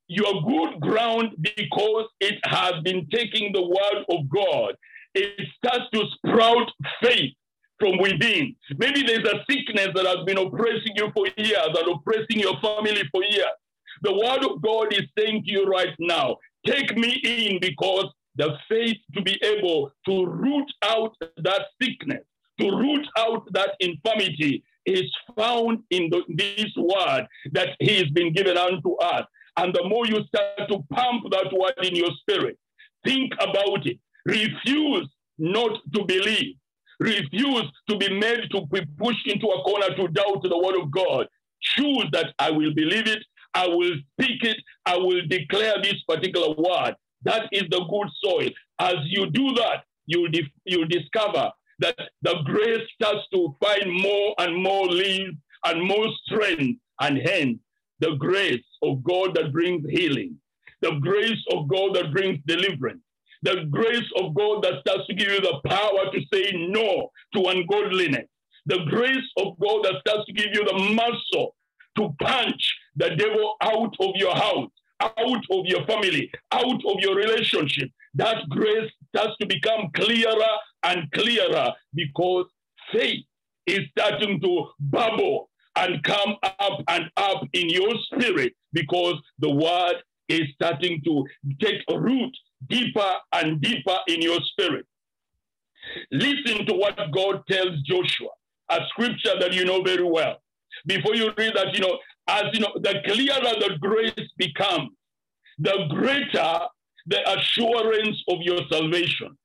your 0.08 0.42
good 0.42 0.80
ground 0.80 1.34
because 1.56 2.06
it 2.20 2.38
has 2.44 2.74
been 2.82 3.06
taking 3.10 3.52
the 3.52 3.62
word 3.62 4.04
of 4.10 4.28
God, 4.28 4.74
it 5.14 5.46
starts 5.56 5.84
to 5.92 6.04
sprout 6.16 6.70
faith 7.02 7.32
from 7.78 7.98
within. 7.98 8.54
Maybe 8.76 9.02
there's 9.02 9.26
a 9.26 9.44
sickness 9.50 9.88
that 9.94 10.06
has 10.06 10.24
been 10.24 10.38
oppressing 10.38 10.94
you 10.94 11.10
for 11.14 11.26
years 11.36 11.68
and 11.68 11.88
oppressing 11.88 12.38
your 12.38 12.58
family 12.60 13.02
for 13.10 13.22
years. 13.24 13.56
The 14.02 14.12
word 14.12 14.44
of 14.44 14.62
God 14.62 14.92
is 14.92 15.02
saying 15.18 15.44
to 15.44 15.52
you 15.52 15.64
right 15.66 15.94
now, 15.98 16.36
take 16.66 16.96
me 16.96 17.20
in 17.24 17.58
because 17.60 18.06
the 18.36 18.56
faith 18.68 18.96
to 19.14 19.22
be 19.22 19.38
able 19.42 19.92
to 20.06 20.26
root 20.26 20.70
out 20.84 21.14
that 21.38 21.66
sickness, 21.80 22.24
to 22.60 22.70
root 22.70 23.06
out 23.18 23.44
that 23.52 23.74
infirmity 23.80 24.62
is 24.86 25.10
found 25.36 25.80
in 25.90 26.10
the, 26.10 26.22
this 26.28 26.70
word 26.76 27.26
that 27.52 27.70
he 27.80 27.98
has 27.98 28.08
been 28.10 28.32
given 28.32 28.56
unto 28.56 28.94
us. 28.96 29.24
And 29.56 29.74
the 29.74 29.84
more 29.84 30.06
you 30.06 30.24
start 30.24 30.68
to 30.68 30.82
pump 30.90 31.24
that 31.30 31.52
word 31.52 31.74
in 31.82 31.94
your 31.94 32.10
spirit, 32.20 32.58
think 33.04 33.32
about 33.34 33.86
it. 33.86 33.98
Refuse 34.24 35.08
not 35.38 35.78
to 35.94 36.04
believe. 36.04 36.56
Refuse 37.00 37.64
to 37.88 37.96
be 37.98 38.08
made 38.18 38.48
to 38.52 38.66
be 38.66 38.82
pushed 38.98 39.26
into 39.26 39.46
a 39.46 39.62
corner 39.62 39.94
to 39.96 40.08
doubt 40.08 40.42
the 40.42 40.58
word 40.58 40.80
of 40.80 40.90
God. 40.90 41.26
Choose 41.60 42.06
that 42.12 42.32
I 42.38 42.50
will 42.50 42.72
believe 42.74 43.06
it, 43.08 43.22
I 43.54 43.66
will 43.66 43.94
speak 44.12 44.42
it, 44.44 44.56
I 44.86 44.96
will 44.96 45.20
declare 45.28 45.74
this 45.82 46.02
particular 46.08 46.54
word. 46.56 46.94
That 47.24 47.48
is 47.52 47.64
the 47.70 47.80
good 47.80 48.08
soil. 48.22 48.50
As 48.78 48.96
you 49.04 49.30
do 49.30 49.52
that, 49.54 49.84
you'll, 50.06 50.28
you'll 50.64 50.88
discover 50.88 51.50
that 51.80 51.96
the 52.22 52.34
grace 52.44 52.88
starts 52.94 53.26
to 53.32 53.54
find 53.62 53.92
more 53.92 54.34
and 54.38 54.62
more 54.62 54.86
leaves 54.86 55.36
and 55.64 55.86
more 55.86 56.06
strength, 56.24 56.80
and 57.00 57.18
hence 57.18 57.58
the 58.02 58.16
grace 58.16 58.64
of 58.82 59.02
God 59.04 59.36
that 59.36 59.52
brings 59.52 59.88
healing, 59.88 60.36
the 60.80 60.98
grace 61.00 61.42
of 61.52 61.68
God 61.68 61.94
that 61.94 62.12
brings 62.12 62.38
deliverance, 62.46 63.00
The 63.44 63.64
grace 63.70 64.10
of 64.16 64.34
God 64.34 64.62
that 64.64 64.80
starts 64.80 65.06
to 65.06 65.14
give 65.14 65.28
you 65.28 65.40
the 65.40 65.60
power 65.68 66.10
to 66.12 66.20
say 66.32 66.52
no 66.52 67.10
to 67.34 67.48
ungodliness. 67.48 68.28
The 68.66 68.80
grace 68.86 69.28
of 69.36 69.58
God 69.58 69.84
that 69.84 70.00
starts 70.00 70.26
to 70.26 70.32
give 70.32 70.50
you 70.52 70.64
the 70.64 70.94
muscle 70.94 71.54
to 71.96 72.14
punch 72.20 72.62
the 72.96 73.10
devil 73.16 73.56
out 73.60 73.94
of 74.00 74.10
your 74.16 74.34
house, 74.34 74.70
out 75.00 75.44
of 75.50 75.66
your 75.66 75.84
family, 75.86 76.30
out 76.52 76.80
of 76.86 76.96
your 77.00 77.16
relationship. 77.16 77.88
That 78.14 78.48
grace 78.48 78.90
starts 79.14 79.36
to 79.40 79.46
become 79.46 79.90
clearer 79.94 80.54
and 80.84 81.10
clearer 81.12 81.72
because 81.94 82.46
faith 82.92 83.24
is 83.66 83.80
starting 83.96 84.40
to 84.40 84.68
bubble 84.80 85.48
and 85.76 86.02
come 86.04 86.36
up 86.42 86.82
and 86.88 87.04
up 87.16 87.42
in 87.52 87.68
your 87.68 87.92
spirit 88.12 88.54
because 88.72 89.14
the 89.38 89.50
word 89.50 89.96
is 90.28 90.42
starting 90.54 91.02
to 91.04 91.24
take 91.60 91.82
root 91.90 92.34
deeper 92.68 93.12
and 93.32 93.60
deeper 93.60 93.96
in 94.08 94.22
your 94.22 94.38
spirit. 94.52 94.86
Listen 96.10 96.64
to 96.66 96.74
what 96.74 96.96
God 97.12 97.42
tells 97.48 97.80
Joshua, 97.82 98.28
a 98.70 98.80
scripture 98.88 99.38
that 99.40 99.52
you 99.52 99.64
know 99.64 99.82
very 99.82 100.04
well. 100.04 100.40
Before 100.86 101.14
you 101.14 101.32
read 101.36 101.54
that, 101.54 101.74
you 101.74 101.80
know, 101.80 101.98
as 102.28 102.44
you 102.52 102.60
know, 102.60 102.72
the 102.76 103.00
clearer 103.04 103.54
the 103.58 103.76
grace 103.80 104.30
becomes, 104.38 104.90
the 105.58 105.86
greater 105.90 106.60
the 107.06 107.38
assurance 107.38 108.22
of 108.28 108.38
your 108.42 108.60
salvation. 108.70 109.36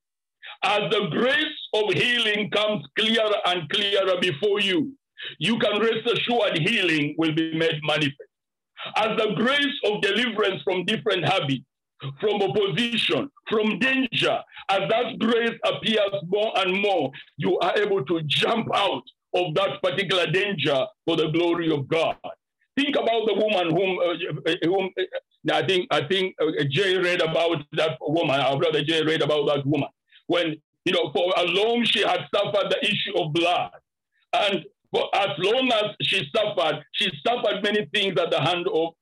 As 0.63 0.81
the 0.91 1.07
grace 1.11 1.59
of 1.73 1.93
healing 1.93 2.49
comes 2.51 2.85
clearer 2.97 3.35
and 3.45 3.69
clearer 3.69 4.19
before 4.19 4.59
you, 4.59 4.93
you 5.39 5.57
can 5.59 5.79
rest 5.79 6.07
assured 6.07 6.57
healing 6.57 7.15
will 7.17 7.33
be 7.33 7.57
made 7.57 7.79
manifest. 7.83 8.15
As 8.95 9.17
the 9.17 9.33
grace 9.35 9.75
of 9.85 10.01
deliverance 10.01 10.61
from 10.63 10.85
different 10.85 11.25
habits, 11.25 11.65
from 12.19 12.41
opposition, 12.41 13.29
from 13.49 13.79
danger, 13.79 14.39
as 14.69 14.81
that 14.89 15.17
grace 15.19 15.57
appears 15.65 16.11
more 16.27 16.51
and 16.57 16.79
more, 16.81 17.11
you 17.37 17.57
are 17.59 17.77
able 17.77 18.05
to 18.05 18.21
jump 18.27 18.67
out 18.73 19.03
of 19.33 19.53
that 19.55 19.81
particular 19.81 20.27
danger 20.27 20.85
for 21.05 21.15
the 21.15 21.29
glory 21.29 21.71
of 21.71 21.87
God. 21.87 22.17
Think 22.75 22.95
about 22.95 23.25
the 23.25 23.33
woman 23.33 23.75
whom, 23.75 23.99
uh, 23.99 24.55
whom 24.63 24.89
uh, 24.99 25.53
I 25.53 25.65
think 25.65 25.87
I 25.89 26.07
think 26.07 26.35
uh, 26.39 26.63
Jay 26.69 26.97
read 26.97 27.21
about 27.21 27.63
that 27.73 27.97
woman. 28.01 28.39
Our 28.39 28.57
brother 28.57 28.83
Jay 28.83 29.01
read 29.03 29.21
about 29.21 29.47
that 29.47 29.65
woman 29.65 29.89
when 30.27 30.55
you 30.85 30.93
know 30.93 31.11
for 31.11 31.33
a 31.37 31.43
long 31.43 31.83
she 31.85 32.01
had 32.01 32.21
suffered 32.33 32.69
the 32.69 32.79
issue 32.83 33.17
of 33.17 33.33
blood, 33.33 33.71
and 34.33 34.63
for 34.91 35.09
as 35.15 35.29
long 35.37 35.69
as 35.71 35.95
she 36.01 36.29
suffered, 36.35 36.83
she 36.93 37.11
suffered 37.25 37.63
many 37.63 37.87
things 37.93 38.19
at 38.19 38.31
the 38.31 38.41
hand 38.41 38.67
of, 38.67 38.93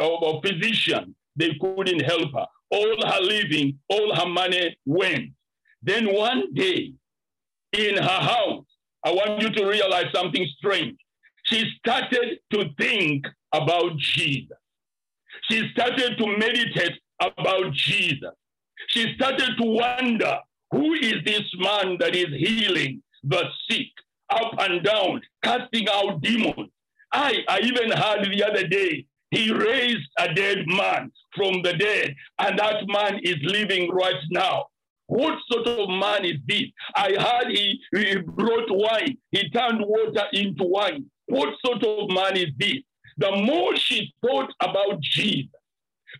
of 0.00 0.34
a 0.34 0.40
physician. 0.46 1.14
They 1.36 1.56
couldn't 1.60 2.00
help 2.00 2.32
her. 2.34 2.46
All 2.70 3.06
her 3.06 3.20
living, 3.20 3.78
all 3.88 4.14
her 4.14 4.26
money 4.26 4.76
went. 4.84 5.30
Then 5.82 6.14
one 6.14 6.52
day, 6.54 6.92
in 7.72 7.96
her 7.96 8.02
house, 8.02 8.64
I 9.04 9.12
want 9.12 9.42
you 9.42 9.50
to 9.50 9.66
realize 9.66 10.06
something 10.14 10.46
strange. 10.58 10.96
She 11.44 11.64
started 11.78 12.38
to 12.52 12.70
think 12.78 13.26
about 13.52 13.96
Jesus. 13.96 14.56
She 15.50 15.68
started 15.72 16.18
to 16.18 16.26
meditate 16.38 16.98
about 17.20 17.72
Jesus. 17.72 18.30
She 18.88 19.14
started 19.14 19.56
to 19.58 19.64
wonder 19.64 20.38
who 20.70 20.92
is 20.94 21.16
this 21.24 21.42
man 21.58 21.96
that 21.98 22.14
is 22.14 22.28
healing 22.28 23.02
the 23.24 23.44
sick? 23.68 23.88
Up 24.32 24.54
and 24.58 24.82
down, 24.82 25.20
casting 25.42 25.86
out 25.88 26.20
demons. 26.20 26.70
I, 27.12 27.44
I 27.48 27.60
even 27.60 27.90
heard 27.90 28.24
the 28.24 28.44
other 28.44 28.66
day, 28.66 29.06
he 29.30 29.52
raised 29.52 30.08
a 30.18 30.32
dead 30.34 30.64
man 30.66 31.10
from 31.34 31.62
the 31.62 31.72
dead, 31.74 32.14
and 32.38 32.58
that 32.58 32.84
man 32.86 33.20
is 33.22 33.36
living 33.42 33.90
right 33.90 34.22
now. 34.30 34.66
What 35.06 35.38
sort 35.50 35.66
of 35.66 35.88
man 35.88 36.24
is 36.24 36.38
this? 36.46 36.64
I 36.96 37.12
heard 37.18 37.50
he, 37.50 37.78
he 37.94 38.16
brought 38.16 38.68
wine, 38.70 39.16
he 39.30 39.50
turned 39.50 39.80
water 39.84 40.26
into 40.32 40.64
wine. 40.64 41.06
What 41.26 41.54
sort 41.64 41.84
of 41.84 42.10
man 42.10 42.36
is 42.36 42.50
this? 42.58 42.78
The 43.18 43.30
more 43.36 43.76
she 43.76 44.12
thought 44.24 44.52
about 44.60 45.00
Jesus, 45.00 45.50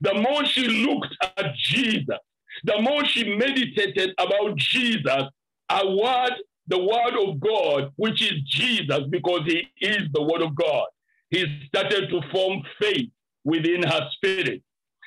the 0.00 0.14
more 0.14 0.44
she 0.44 0.68
looked 0.86 1.14
at 1.38 1.54
Jesus, 1.56 2.18
the 2.64 2.80
more 2.80 3.04
she 3.04 3.34
meditated 3.34 4.14
about 4.18 4.56
Jesus, 4.56 5.24
a 5.70 5.86
word 5.86 6.34
the 6.68 6.78
word 6.78 7.28
of 7.28 7.40
God, 7.40 7.92
which 7.96 8.22
is 8.22 8.40
Jesus, 8.46 9.00
because 9.10 9.42
he 9.46 9.66
is 9.80 10.08
the 10.12 10.22
word 10.22 10.42
of 10.42 10.54
God. 10.54 10.86
He 11.30 11.44
started 11.66 12.08
to 12.10 12.20
form 12.30 12.62
faith 12.80 13.10
within 13.44 13.82
her 13.82 14.08
spirit. 14.12 14.62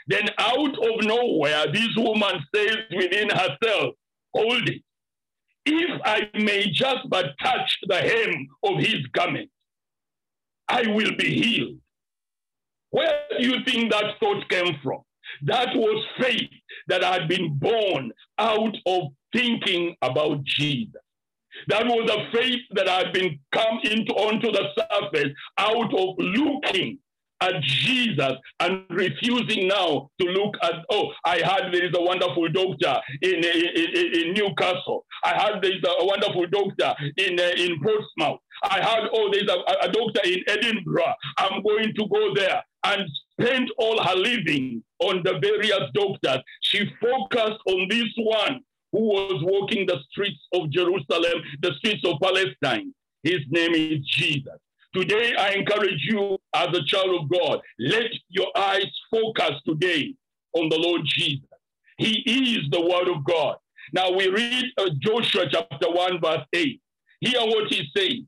Then 0.07 0.29
out 0.37 0.77
of 0.77 1.03
nowhere, 1.03 1.65
this 1.71 1.89
woman 1.97 2.43
says 2.53 2.77
within 2.95 3.29
herself, 3.29 3.95
hold 4.33 4.69
it. 4.69 4.81
If 5.65 6.01
I 6.05 6.29
may 6.35 6.67
just 6.69 7.09
but 7.09 7.33
touch 7.41 7.79
the 7.87 7.95
hem 7.95 8.47
of 8.63 8.77
his 8.79 9.05
garment, 9.13 9.49
I 10.67 10.87
will 10.87 11.15
be 11.17 11.41
healed. 11.41 11.77
Where 12.91 13.21
do 13.37 13.47
you 13.47 13.63
think 13.65 13.91
that 13.91 14.19
thought 14.19 14.47
came 14.49 14.77
from? 14.83 15.01
That 15.43 15.75
was 15.75 16.05
faith 16.19 16.49
that 16.87 17.03
had 17.03 17.27
been 17.27 17.57
born 17.57 18.11
out 18.37 18.75
of 18.85 19.11
thinking 19.33 19.95
about 20.01 20.43
Jesus. 20.43 21.01
That 21.67 21.85
was 21.85 22.07
the 22.07 22.37
faith 22.37 22.61
that 22.71 22.87
had 22.87 23.13
been 23.13 23.39
come 23.51 23.79
into 23.83 24.13
onto 24.13 24.51
the 24.51 24.67
surface 24.77 25.33
out 25.57 25.93
of 25.93 26.15
looking 26.17 26.99
at 27.41 27.61
Jesus 27.61 28.33
and 28.59 28.83
refusing 28.89 29.67
now 29.67 30.09
to 30.19 30.27
look 30.27 30.55
at, 30.63 30.73
oh, 30.89 31.11
I 31.25 31.39
heard 31.39 31.73
there 31.73 31.85
is 31.85 31.93
a 31.95 32.01
wonderful 32.01 32.47
doctor 32.49 32.95
in, 33.21 33.43
in, 33.43 34.23
in 34.23 34.33
Newcastle. 34.33 35.05
I 35.23 35.33
heard 35.33 35.61
there 35.61 35.75
is 35.75 35.83
a 35.83 36.05
wonderful 36.05 36.45
doctor 36.47 36.93
in, 37.17 37.39
uh, 37.39 37.51
in 37.57 37.79
Portsmouth. 37.81 38.39
I 38.63 38.81
heard, 38.81 39.09
oh, 39.13 39.29
there's 39.31 39.49
a, 39.49 39.87
a 39.87 39.91
doctor 39.91 40.21
in 40.23 40.43
Edinburgh. 40.47 41.13
I'm 41.37 41.61
going 41.61 41.93
to 41.93 42.07
go 42.07 42.33
there 42.35 42.63
and 42.85 43.07
spend 43.39 43.69
all 43.77 44.01
her 44.01 44.15
living 44.15 44.83
on 44.99 45.21
the 45.23 45.39
various 45.39 45.89
doctors. 45.93 46.41
She 46.61 46.89
focused 47.01 47.59
on 47.67 47.87
this 47.89 48.07
one 48.17 48.61
who 48.95 49.09
was 49.09 49.43
walking 49.43 49.85
the 49.85 49.99
streets 50.09 50.39
of 50.53 50.69
Jerusalem, 50.69 51.43
the 51.61 51.73
streets 51.79 52.01
of 52.05 52.17
Palestine. 52.21 52.93
His 53.23 53.41
name 53.49 53.73
is 53.73 53.99
Jesus. 54.07 54.57
Today, 54.93 55.35
I 55.37 55.49
encourage 55.49 55.99
you 56.03 56.37
as 56.55 56.67
a 56.69 56.81
child 56.85 57.21
of 57.21 57.29
God, 57.29 57.59
let 57.77 58.09
your 58.29 58.47
eyes 58.57 58.87
focus 59.11 59.51
today 59.67 60.15
on 60.53 60.69
the 60.69 60.77
Lord 60.77 61.01
Jesus. 61.03 61.49
He 61.97 62.23
is 62.25 62.69
the 62.71 62.79
Word 62.79 63.09
of 63.09 63.25
God. 63.25 63.57
Now 63.91 64.11
we 64.11 64.29
read 64.29 64.63
uh, 64.77 64.89
Joshua 64.99 65.45
chapter 65.51 65.91
1, 65.91 66.21
verse 66.21 66.45
8. 66.53 66.81
Hear 67.19 67.41
what 67.41 67.73
he 67.73 67.83
says. 67.97 68.23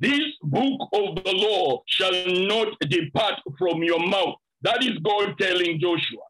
This 0.00 0.24
book 0.42 0.88
of 0.92 1.22
the 1.22 1.32
law 1.34 1.82
shall 1.86 2.26
not 2.48 2.76
depart 2.88 3.34
from 3.56 3.84
your 3.84 4.04
mouth. 4.04 4.34
That 4.62 4.82
is 4.82 4.98
God 5.04 5.36
telling 5.38 5.78
Joshua. 5.78 6.24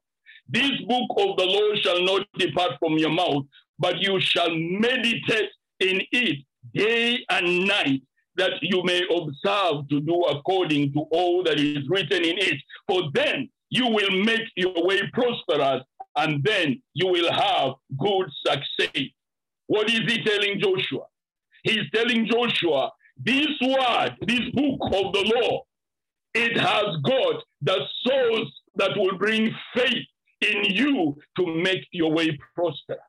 This 0.52 0.72
book 0.86 1.08
of 1.16 1.36
the 1.36 1.46
law 1.46 1.74
shall 1.80 2.02
not 2.02 2.26
depart 2.36 2.72
from 2.80 2.98
your 2.98 3.10
mouth, 3.10 3.44
but 3.80 4.00
you 4.00 4.20
shall 4.20 4.54
meditate 4.54 5.50
in 5.80 6.02
it 6.12 6.44
day 6.74 7.18
and 7.30 7.66
night, 7.66 8.02
that 8.36 8.52
you 8.60 8.82
may 8.84 9.02
observe 9.10 9.88
to 9.88 10.00
do 10.00 10.22
according 10.24 10.92
to 10.92 11.00
all 11.10 11.42
that 11.42 11.58
is 11.58 11.88
written 11.88 12.22
in 12.22 12.38
it. 12.38 12.60
For 12.86 13.02
then 13.14 13.48
you 13.70 13.88
will 13.88 14.10
make 14.24 14.42
your 14.56 14.86
way 14.86 15.00
prosperous, 15.12 15.82
and 16.16 16.44
then 16.44 16.80
you 16.94 17.08
will 17.08 17.32
have 17.32 17.72
good 17.98 18.28
success. 18.46 19.04
What 19.66 19.88
is 19.88 20.00
he 20.00 20.22
telling 20.22 20.60
Joshua? 20.60 21.06
He's 21.62 21.90
telling 21.94 22.26
Joshua, 22.26 22.90
this 23.16 23.48
word, 23.62 24.16
this 24.26 24.48
book 24.52 24.80
of 24.84 25.12
the 25.12 25.32
law, 25.36 25.62
it 26.34 26.58
has 26.58 26.96
got 27.02 27.42
the 27.62 27.80
source 28.02 28.50
that 28.76 28.96
will 28.96 29.16
bring 29.18 29.54
faith 29.74 30.06
in 30.40 30.64
you 30.64 31.16
to 31.38 31.46
make 31.46 31.86
your 31.92 32.12
way 32.12 32.38
prosperous. 32.54 33.00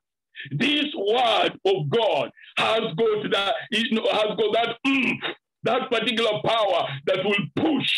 This 0.51 0.86
word 0.95 1.51
of 1.65 1.89
God 1.89 2.32
has 2.58 2.82
got 2.97 3.32
that, 3.32 3.54
has 3.71 4.38
got 4.38 4.54
that, 4.54 4.77
mm, 4.86 5.13
that 5.63 5.89
particular 5.89 6.39
power 6.43 6.88
that 7.06 7.23
will 7.23 7.45
push 7.56 7.91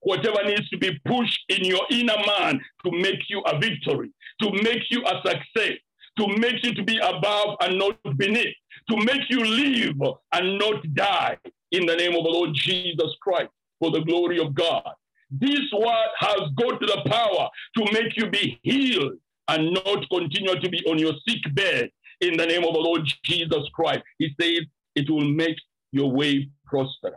whatever 0.00 0.42
needs 0.44 0.68
to 0.70 0.78
be 0.78 0.98
pushed 1.04 1.40
in 1.48 1.64
your 1.64 1.82
inner 1.90 2.16
man 2.26 2.60
to 2.84 2.90
make 2.90 3.20
you 3.28 3.40
a 3.40 3.58
victory, 3.58 4.10
to 4.40 4.50
make 4.62 4.82
you 4.90 5.04
a 5.04 5.20
success, 5.26 5.76
to 6.18 6.26
make 6.38 6.64
you 6.64 6.74
to 6.74 6.82
be 6.82 6.98
above 6.98 7.56
and 7.60 7.78
not 7.78 7.96
beneath, 8.16 8.54
to 8.88 8.96
make 9.04 9.22
you 9.28 9.44
live 9.44 9.96
and 10.32 10.58
not 10.58 10.82
die 10.94 11.36
in 11.72 11.86
the 11.86 11.96
name 11.96 12.14
of 12.14 12.24
the 12.24 12.30
Lord 12.30 12.50
Jesus 12.54 13.14
Christ 13.20 13.50
for 13.78 13.90
the 13.90 14.00
glory 14.00 14.40
of 14.40 14.54
God. 14.54 14.90
This 15.30 15.60
word 15.72 16.08
has 16.18 16.40
got 16.56 16.80
the 16.80 17.02
power 17.06 17.48
to 17.76 17.92
make 17.92 18.16
you 18.16 18.28
be 18.30 18.58
healed 18.62 19.18
and 19.50 19.74
not 19.74 20.08
continue 20.10 20.58
to 20.60 20.68
be 20.68 20.80
on 20.86 20.98
your 20.98 21.12
sick 21.28 21.42
bed 21.54 21.90
in 22.20 22.36
the 22.36 22.46
name 22.46 22.64
of 22.64 22.72
the 22.74 22.80
Lord 22.80 23.02
Jesus 23.24 23.68
Christ. 23.74 24.02
He 24.18 24.28
says 24.40 24.60
it 24.94 25.10
will 25.10 25.28
make 25.28 25.56
your 25.90 26.10
way 26.10 26.48
prosperous. 26.66 27.14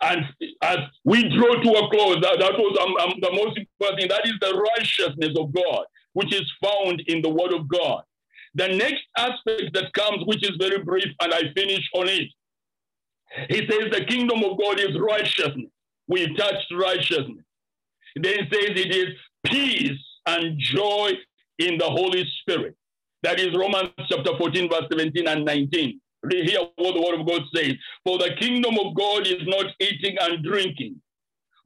And 0.00 0.24
as 0.62 0.78
we 1.04 1.22
draw 1.36 1.54
to 1.54 1.70
a 1.70 1.90
close, 1.90 2.20
that, 2.22 2.38
that 2.40 2.58
was 2.58 2.78
um, 2.80 2.96
um, 2.96 3.18
the 3.20 3.32
most 3.32 3.58
important 3.58 4.00
thing. 4.00 4.08
That 4.08 4.26
is 4.26 4.34
the 4.40 4.64
righteousness 4.76 5.36
of 5.38 5.52
God, 5.52 5.84
which 6.14 6.34
is 6.34 6.50
found 6.62 7.02
in 7.06 7.22
the 7.22 7.28
Word 7.28 7.52
of 7.52 7.68
God. 7.68 8.02
The 8.54 8.68
next 8.68 9.02
aspect 9.16 9.74
that 9.74 9.92
comes, 9.92 10.24
which 10.26 10.42
is 10.42 10.56
very 10.58 10.82
brief, 10.82 11.06
and 11.20 11.34
I 11.34 11.52
finish 11.54 11.82
on 11.94 12.08
it. 12.08 12.28
He 13.50 13.58
says 13.68 13.90
the 13.90 14.04
kingdom 14.06 14.44
of 14.44 14.58
God 14.58 14.80
is 14.80 14.98
righteousness. 14.98 15.70
We 16.06 16.34
touched 16.36 16.72
righteousness. 16.72 17.44
Then 18.16 18.34
he 18.34 18.54
says 18.54 18.70
it 18.76 18.94
is 18.94 19.14
peace 19.44 19.98
and 20.26 20.58
joy 20.58 21.12
in 21.58 21.78
the 21.78 21.84
Holy 21.84 22.24
Spirit. 22.40 22.76
That 23.22 23.40
is 23.40 23.56
Romans 23.56 23.90
chapter 24.08 24.36
14, 24.36 24.68
verse 24.68 24.86
17 24.90 25.26
and 25.26 25.44
19. 25.44 26.00
Hear 26.30 26.60
what 26.76 26.94
the 26.94 27.00
word 27.00 27.20
of 27.20 27.26
God 27.26 27.42
says. 27.54 27.74
For 28.04 28.18
the 28.18 28.34
kingdom 28.38 28.78
of 28.78 28.94
God 28.94 29.26
is 29.26 29.46
not 29.46 29.66
eating 29.80 30.16
and 30.20 30.42
drinking, 30.44 31.00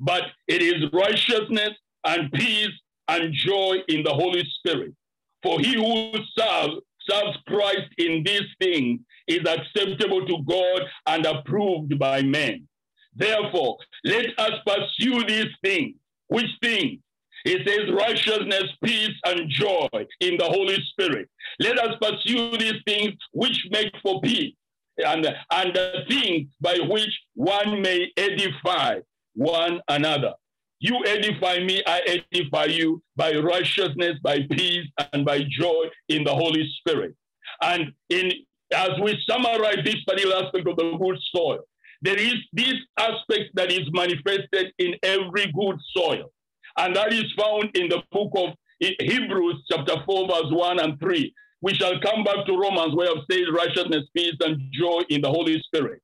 but 0.01 0.23
it 0.47 0.63
is 0.63 0.91
righteousness 0.93 1.71
and 2.05 2.31
peace 2.33 2.71
and 3.09 3.33
joy 3.33 3.79
in 3.89 4.03
the 4.03 4.13
Holy 4.13 4.45
Spirit. 4.59 4.95
For 5.43 5.61
he 5.61 5.75
who 5.75 6.13
serves, 6.37 6.75
serves 7.09 7.39
Christ 7.47 7.89
in 7.99 8.23
these 8.25 8.49
things 8.61 9.01
is 9.27 9.47
acceptable 9.47 10.27
to 10.27 10.43
God 10.45 10.83
and 11.07 11.27
approved 11.27 11.99
by 11.99 12.23
men. 12.23 12.67
Therefore, 13.15 13.79
let 14.05 14.27
us 14.39 14.53
pursue 14.67 15.25
these 15.25 15.53
things. 15.63 15.95
Which 16.29 16.51
things? 16.63 17.01
It 17.45 17.67
says 17.67 17.91
righteousness, 17.93 18.65
peace, 18.85 19.15
and 19.25 19.49
joy 19.49 19.89
in 20.21 20.37
the 20.37 20.45
Holy 20.45 20.79
Spirit. 20.91 21.29
Let 21.61 21.79
us 21.79 21.97
pursue 22.01 22.57
these 22.59 22.81
things 22.87 23.15
which 23.33 23.67
make 23.71 23.93
for 24.03 24.21
peace 24.21 24.55
and, 24.99 25.27
and 25.53 25.75
the 25.75 26.05
things 26.09 26.49
by 26.61 26.79
which 26.89 27.11
one 27.35 27.81
may 27.83 28.11
edify 28.17 29.01
one 29.35 29.81
another. 29.89 30.35
You 30.81 31.05
edify 31.07 31.59
me, 31.59 31.83
I 31.87 32.23
edify 32.33 32.67
you 32.67 33.03
by 33.17 33.35
righteousness, 33.35 34.17
by 34.23 34.47
peace, 34.51 34.87
and 35.13 35.25
by 35.25 35.45
joy 35.49 35.87
in 36.09 36.25
the 36.25 36.35
Holy 36.35 36.69
Spirit. 36.79 37.15
And 37.63 37.93
in 38.11 38.33
as 38.75 38.91
we 39.03 39.19
summarize 39.29 39.79
this 39.85 40.03
particular 40.05 40.45
aspect 40.45 40.69
of 40.69 40.77
the 40.77 40.97
good 40.99 41.19
soil, 41.35 41.61
there 42.03 42.19
is 42.19 42.37
this 42.53 42.75
aspect 42.99 43.51
that 43.55 43.73
is 43.73 43.89
manifested 43.93 44.73
in 44.79 44.95
every 45.03 45.51
good 45.53 45.79
soil. 45.97 46.31
And 46.79 46.95
that 46.95 47.13
is 47.13 47.33
found 47.37 47.77
in 47.77 47.89
the 47.89 48.03
book 48.13 48.31
of 48.37 48.51
Hebrews, 48.81 49.65
chapter 49.71 49.97
4, 50.07 50.29
verse 50.29 50.51
1 50.51 50.81
and 50.81 50.99
3. 51.01 51.35
We 51.61 51.75
shall 51.75 52.01
come 52.01 52.23
back 52.23 52.47
to 52.47 52.57
Romans, 52.57 52.95
where 52.95 53.11
I've 53.11 53.25
said 53.31 53.53
righteousness, 53.53 54.05
peace, 54.17 54.37
and 54.41 54.61
joy 54.73 55.01
in 55.09 55.21
the 55.21 55.29
Holy 55.29 55.61
Spirit. 55.63 56.01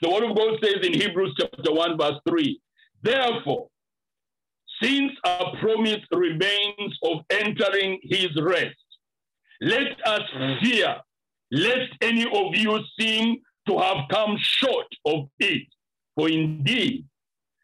The 0.00 0.08
word 0.08 0.24
of 0.24 0.34
God 0.34 0.58
says 0.62 0.76
in 0.82 0.94
Hebrews 0.94 1.34
chapter 1.38 1.72
1, 1.72 1.98
verse 1.98 2.18
3 2.26 2.60
Therefore, 3.02 3.68
since 4.82 5.12
a 5.24 5.56
promise 5.60 6.00
remains 6.10 6.98
of 7.02 7.18
entering 7.30 8.00
his 8.02 8.28
rest, 8.40 8.76
let 9.60 9.92
us 10.06 10.22
mm. 10.34 10.60
fear, 10.62 10.96
lest 11.52 11.92
any 12.00 12.24
of 12.24 12.54
you 12.54 12.80
seem 12.98 13.36
to 13.68 13.78
have 13.78 14.08
come 14.10 14.36
short 14.40 14.86
of 15.04 15.28
it. 15.38 15.68
For 16.16 16.28
indeed, 16.28 17.04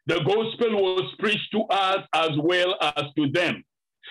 the 0.07 0.19
gospel 0.19 0.81
was 0.81 1.13
preached 1.19 1.51
to 1.51 1.61
us 1.69 2.05
as 2.13 2.31
well 2.37 2.75
as 2.81 3.05
to 3.17 3.29
them. 3.31 3.63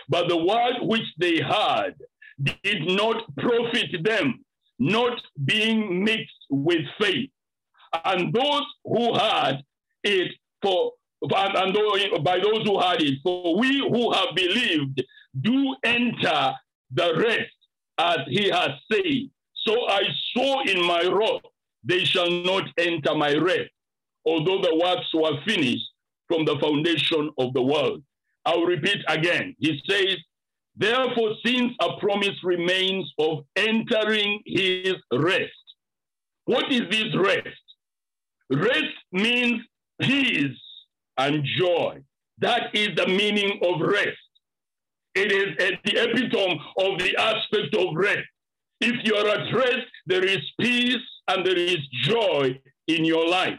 But 0.09 0.29
the 0.29 0.37
word 0.37 0.75
which 0.83 1.07
they 1.19 1.41
heard 1.41 1.95
did 2.43 2.87
not 2.87 3.25
profit 3.37 4.03
them, 4.03 4.45
not 4.79 5.21
being 5.45 6.05
mixed 6.05 6.47
with 6.49 6.85
faith. 7.01 7.31
And 8.05 8.33
those 8.33 8.63
who 8.85 9.15
had 9.15 9.63
it 10.05 10.33
for 10.63 10.93
and, 11.23 11.77
and 11.77 12.25
by 12.25 12.39
those 12.39 12.65
who 12.65 12.81
had 12.81 13.03
it, 13.03 13.19
for 13.23 13.59
we 13.59 13.79
who 13.79 14.13
have 14.13 14.35
believed 14.35 15.03
do 15.41 15.77
enter 15.85 16.55
the 16.93 17.15
rest 17.17 17.53
as 17.99 18.19
he 18.29 18.49
has 18.49 18.71
said. 18.91 19.29
So 19.55 19.89
I 19.89 20.03
saw 20.35 20.63
in 20.63 20.85
my 20.87 21.03
wrath, 21.03 21.43
they 21.85 22.05
shall 22.05 22.31
not 22.31 22.65
enter 22.79 23.15
my 23.15 23.35
rest, 23.35 23.71
although 24.27 24.61
the 24.61 24.81
works 24.83 25.07
were 25.15 25.41
finished 25.47 25.85
from 26.29 26.45
the 26.45 26.59
foundation 26.61 27.31
of 27.39 27.53
the 27.55 27.63
world. 27.63 28.03
I'll 28.45 28.65
repeat 28.65 28.99
again. 29.09 29.55
He 29.59 29.81
says, 29.89 30.17
Therefore, 30.77 31.35
since 31.45 31.73
a 31.81 31.99
promise 31.99 32.43
remains 32.43 33.13
of 33.19 33.45
entering 33.57 34.41
his 34.47 34.95
rest. 35.13 35.53
What 36.45 36.73
is 36.73 36.83
this 36.91 37.15
rest? 37.17 37.61
Rest 38.51 38.95
means 39.13 39.63
peace 40.01 40.59
and 41.19 41.45
joy. 41.59 42.01
That 42.39 42.75
is 42.75 42.89
the 42.97 43.07
meaning 43.07 43.61
of 43.63 43.81
rest. 43.81 44.19
It 45.15 45.33
is 45.33 45.57
the 45.85 46.03
epitome 46.03 46.61
of 46.79 46.99
the 46.99 47.17
aspect 47.19 47.75
of 47.77 47.95
rest. 47.95 48.27
If 48.81 48.97
you 49.05 49.15
are 49.17 49.29
at 49.29 49.55
rest, 49.55 49.87
there 50.07 50.25
is 50.25 50.41
peace 50.59 50.97
and 51.29 51.45
there 51.45 51.59
is 51.59 51.79
joy 52.05 52.59
in 52.87 53.05
your 53.05 53.29
life. 53.29 53.59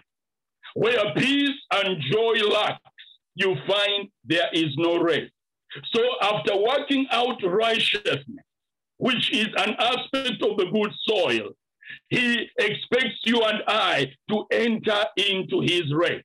Where 0.74 1.14
peace 1.16 1.58
and 1.72 2.02
joy 2.12 2.34
lacks, 2.48 2.80
you 3.36 3.56
find 3.68 4.10
there 4.26 4.50
is 4.54 4.76
no 4.78 5.02
rest. 5.02 5.32
So 5.94 6.02
after 6.22 6.58
working 6.58 7.08
out 7.12 7.42
righteousness, 7.44 8.26
which 8.98 9.32
is 9.32 9.48
an 9.58 9.76
aspect 9.80 10.44
of 10.44 10.58
the 10.58 10.70
good 10.72 10.92
soil, 11.08 11.50
he 12.10 12.48
expects 12.58 13.20
you 13.24 13.42
and 13.44 13.64
I 13.68 14.14
to 14.30 14.46
enter 14.52 15.06
into 15.18 15.62
his 15.62 15.94
rest. 15.94 16.24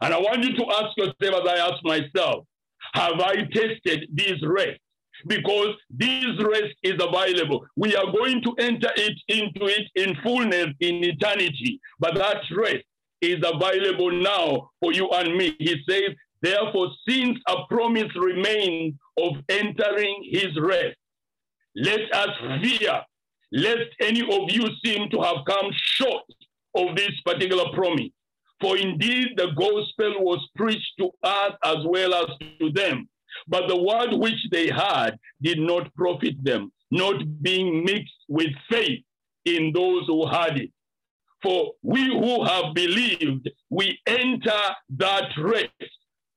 And 0.00 0.12
I 0.12 0.18
want 0.18 0.44
you 0.44 0.56
to 0.56 0.66
ask 0.72 0.96
yourself, 0.96 1.42
as 1.42 1.48
I 1.48 1.56
ask 1.58 1.84
myself, 1.84 2.44
have 2.94 3.20
I 3.20 3.44
tested 3.52 4.08
this 4.12 4.34
rest? 4.42 4.80
Because 5.26 5.74
this 5.90 6.26
rest 6.38 6.74
is 6.82 6.94
available. 7.00 7.66
We 7.76 7.96
are 7.96 8.12
going 8.12 8.42
to 8.42 8.54
enter 8.58 8.90
it 8.96 9.18
into 9.28 9.66
it 9.66 9.88
in 9.94 10.14
fullness 10.22 10.68
in 10.80 11.02
eternity. 11.02 11.80
But 11.98 12.14
that 12.16 12.42
rest 12.54 12.84
is 13.20 13.36
available 13.44 14.10
now 14.10 14.70
for 14.80 14.92
you 14.92 15.08
and 15.10 15.36
me. 15.36 15.56
He 15.58 15.76
says, 15.88 16.14
Therefore, 16.42 16.90
since 17.08 17.38
a 17.48 17.66
promise 17.68 18.14
remains 18.14 18.94
of 19.18 19.32
entering 19.48 20.28
his 20.30 20.58
rest, 20.60 20.96
let 21.74 22.00
us 22.12 22.30
fear 22.62 23.00
lest 23.52 23.90
any 24.00 24.20
of 24.20 24.50
you 24.50 24.68
seem 24.84 25.08
to 25.10 25.20
have 25.20 25.36
come 25.48 25.70
short 25.72 26.24
of 26.74 26.96
this 26.96 27.12
particular 27.24 27.64
promise. 27.72 28.10
For 28.60 28.76
indeed 28.76 29.28
the 29.36 29.48
gospel 29.56 30.24
was 30.24 30.46
preached 30.56 30.92
to 30.98 31.10
us 31.22 31.52
as 31.64 31.76
well 31.84 32.14
as 32.14 32.26
to 32.60 32.70
them. 32.72 33.08
But 33.48 33.68
the 33.68 33.76
word 33.76 34.14
which 34.14 34.48
they 34.50 34.68
had 34.68 35.18
did 35.42 35.58
not 35.58 35.94
profit 35.94 36.42
them, 36.42 36.72
not 36.90 37.22
being 37.42 37.84
mixed 37.84 38.24
with 38.28 38.50
faith 38.70 39.04
in 39.44 39.72
those 39.74 40.06
who 40.06 40.26
had 40.26 40.58
it. 40.58 40.70
For 41.42 41.72
we 41.82 42.06
who 42.06 42.44
have 42.44 42.74
believed, 42.74 43.50
we 43.70 43.98
enter 44.06 44.60
that 44.96 45.30
rest, 45.38 45.70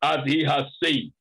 as 0.01 0.19
he 0.25 0.43
has 0.43 0.63
said. 0.83 1.12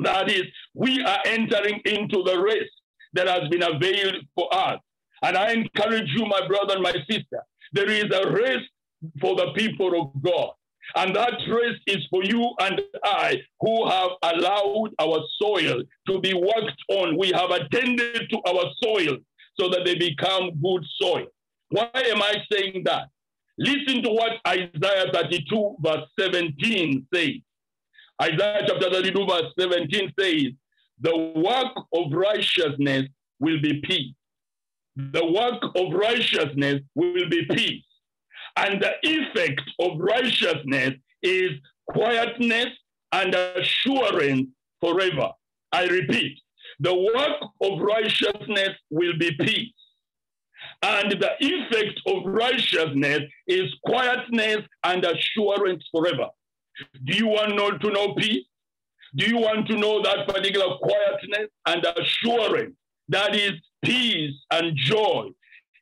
That 0.00 0.30
is, 0.30 0.44
we 0.74 1.02
are 1.02 1.18
entering 1.26 1.80
into 1.84 2.22
the 2.22 2.40
rest 2.42 2.70
that 3.12 3.28
has 3.28 3.48
been 3.48 3.62
availed 3.62 4.16
for 4.34 4.52
us. 4.54 4.80
And 5.22 5.36
I 5.36 5.52
encourage 5.52 6.08
you, 6.16 6.26
my 6.26 6.46
brother 6.46 6.74
and 6.74 6.82
my 6.82 6.94
sister, 7.08 7.42
there 7.72 7.90
is 7.90 8.04
a 8.12 8.30
rest 8.30 8.68
for 9.20 9.36
the 9.36 9.52
people 9.54 10.00
of 10.00 10.22
God. 10.22 10.52
And 10.96 11.14
that 11.14 11.34
rest 11.48 11.80
is 11.86 12.04
for 12.10 12.24
you 12.24 12.52
and 12.60 12.80
I 13.04 13.36
who 13.60 13.88
have 13.88 14.10
allowed 14.22 14.90
our 14.98 15.20
soil 15.40 15.82
to 16.08 16.20
be 16.20 16.34
worked 16.34 16.82
on. 16.88 17.16
We 17.16 17.30
have 17.32 17.50
attended 17.50 18.28
to 18.30 18.38
our 18.48 18.64
soil 18.82 19.18
so 19.58 19.68
that 19.68 19.82
they 19.84 19.94
become 19.94 20.60
good 20.60 20.84
soil. 21.00 21.26
Why 21.68 21.90
am 21.94 22.22
I 22.22 22.34
saying 22.50 22.82
that? 22.86 23.08
Listen 23.60 24.02
to 24.02 24.08
what 24.08 24.32
Isaiah 24.48 25.12
32, 25.12 25.76
verse 25.80 26.08
17 26.18 27.06
says. 27.14 27.28
Isaiah 28.22 28.64
chapter 28.66 28.90
32, 28.90 29.26
verse 29.26 29.52
17 29.60 30.12
says, 30.18 30.44
The 31.00 31.16
work 31.36 31.84
of 31.92 32.10
righteousness 32.10 33.08
will 33.38 33.60
be 33.60 33.82
peace. 33.82 34.14
The 34.96 35.26
work 35.26 35.62
of 35.76 35.92
righteousness 35.92 36.80
will 36.94 37.28
be 37.28 37.44
peace. 37.50 37.84
And 38.56 38.82
the 38.82 38.92
effect 39.02 39.60
of 39.78 39.98
righteousness 39.98 40.94
is 41.22 41.50
quietness 41.86 42.68
and 43.12 43.34
assurance 43.34 44.48
forever. 44.80 45.32
I 45.70 45.84
repeat, 45.84 46.40
the 46.80 46.94
work 46.94 47.42
of 47.60 47.78
righteousness 47.78 48.70
will 48.88 49.18
be 49.18 49.32
peace. 49.32 49.74
And 50.82 51.12
the 51.12 51.30
effect 51.40 52.00
of 52.06 52.24
righteousness 52.24 53.20
is 53.46 53.64
quietness 53.84 54.58
and 54.84 55.04
assurance 55.04 55.84
forever. 55.92 56.28
Do 57.04 57.16
you 57.16 57.26
want 57.26 57.82
to 57.82 57.90
know 57.90 58.14
peace? 58.14 58.46
Do 59.16 59.26
you 59.26 59.38
want 59.38 59.66
to 59.68 59.76
know 59.76 60.00
that 60.02 60.26
particular 60.26 60.76
quietness 60.78 61.48
and 61.66 61.86
assurance 61.98 62.74
that 63.08 63.34
is 63.34 63.52
peace 63.84 64.34
and 64.50 64.74
joy? 64.76 65.28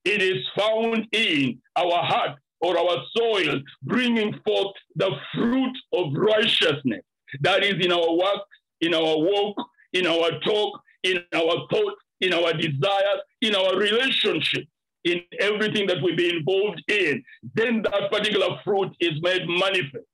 It 0.04 0.22
is 0.22 0.44
found 0.56 1.06
in 1.12 1.60
our 1.76 2.02
heart 2.02 2.38
or 2.60 2.76
our 2.78 3.04
soil, 3.16 3.60
bringing 3.82 4.34
forth 4.44 4.74
the 4.96 5.10
fruit 5.34 5.76
of 5.92 6.12
righteousness. 6.14 7.02
That 7.42 7.62
is 7.62 7.74
in 7.84 7.92
our 7.92 8.16
work, 8.16 8.42
in 8.80 8.94
our 8.94 9.18
walk, 9.18 9.56
in 9.92 10.06
our 10.06 10.40
talk, 10.40 10.80
in 11.04 11.18
our 11.34 11.66
thought, 11.70 11.94
in 12.20 12.32
our 12.32 12.52
desires, 12.52 13.20
in 13.42 13.54
our 13.54 13.76
relationship, 13.76 14.64
in 15.04 15.20
everything 15.40 15.86
that 15.86 16.02
we 16.02 16.14
be 16.14 16.36
involved 16.36 16.82
in, 16.88 17.22
then 17.54 17.82
that 17.82 18.10
particular 18.10 18.58
fruit 18.64 18.90
is 19.00 19.12
made 19.22 19.46
manifest. 19.48 20.04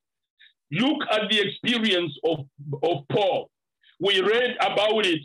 Look 0.71 1.03
at 1.11 1.31
the 1.31 1.41
experience 1.41 2.13
of, 2.25 2.41
of 2.83 3.05
Paul. 3.11 3.51
We 4.01 4.21
read 4.21 4.57
about 4.61 5.07
it 5.07 5.21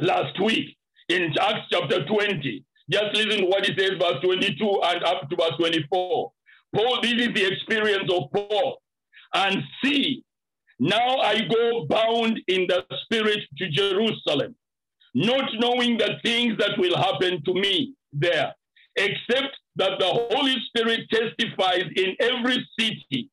last 0.00 0.40
week 0.40 0.76
in 1.08 1.34
Acts 1.40 1.66
chapter 1.70 2.04
20. 2.04 2.64
Just 2.90 3.14
listen 3.14 3.40
to 3.40 3.46
what 3.46 3.66
he 3.66 3.76
says, 3.76 3.92
verse 4.00 4.22
22 4.22 4.80
and 4.84 5.04
up 5.04 5.28
to 5.28 5.36
verse 5.36 5.56
24. 5.58 6.32
Paul, 6.74 7.00
this 7.02 7.14
is 7.14 7.34
the 7.34 7.52
experience 7.52 8.10
of 8.12 8.30
Paul. 8.32 8.78
And 9.34 9.62
see, 9.82 10.22
now 10.78 11.16
I 11.18 11.40
go 11.40 11.86
bound 11.86 12.40
in 12.46 12.66
the 12.68 12.84
spirit 13.02 13.40
to 13.58 13.70
Jerusalem, 13.70 14.54
not 15.14 15.50
knowing 15.54 15.98
the 15.98 16.16
things 16.22 16.56
that 16.58 16.78
will 16.78 16.96
happen 16.96 17.42
to 17.44 17.54
me 17.54 17.95
there, 18.18 18.54
except 18.96 19.56
that 19.76 19.98
the 19.98 20.06
Holy 20.06 20.56
Spirit 20.68 21.00
testifies 21.10 21.84
in 21.96 22.16
every 22.20 22.66
city, 22.78 23.30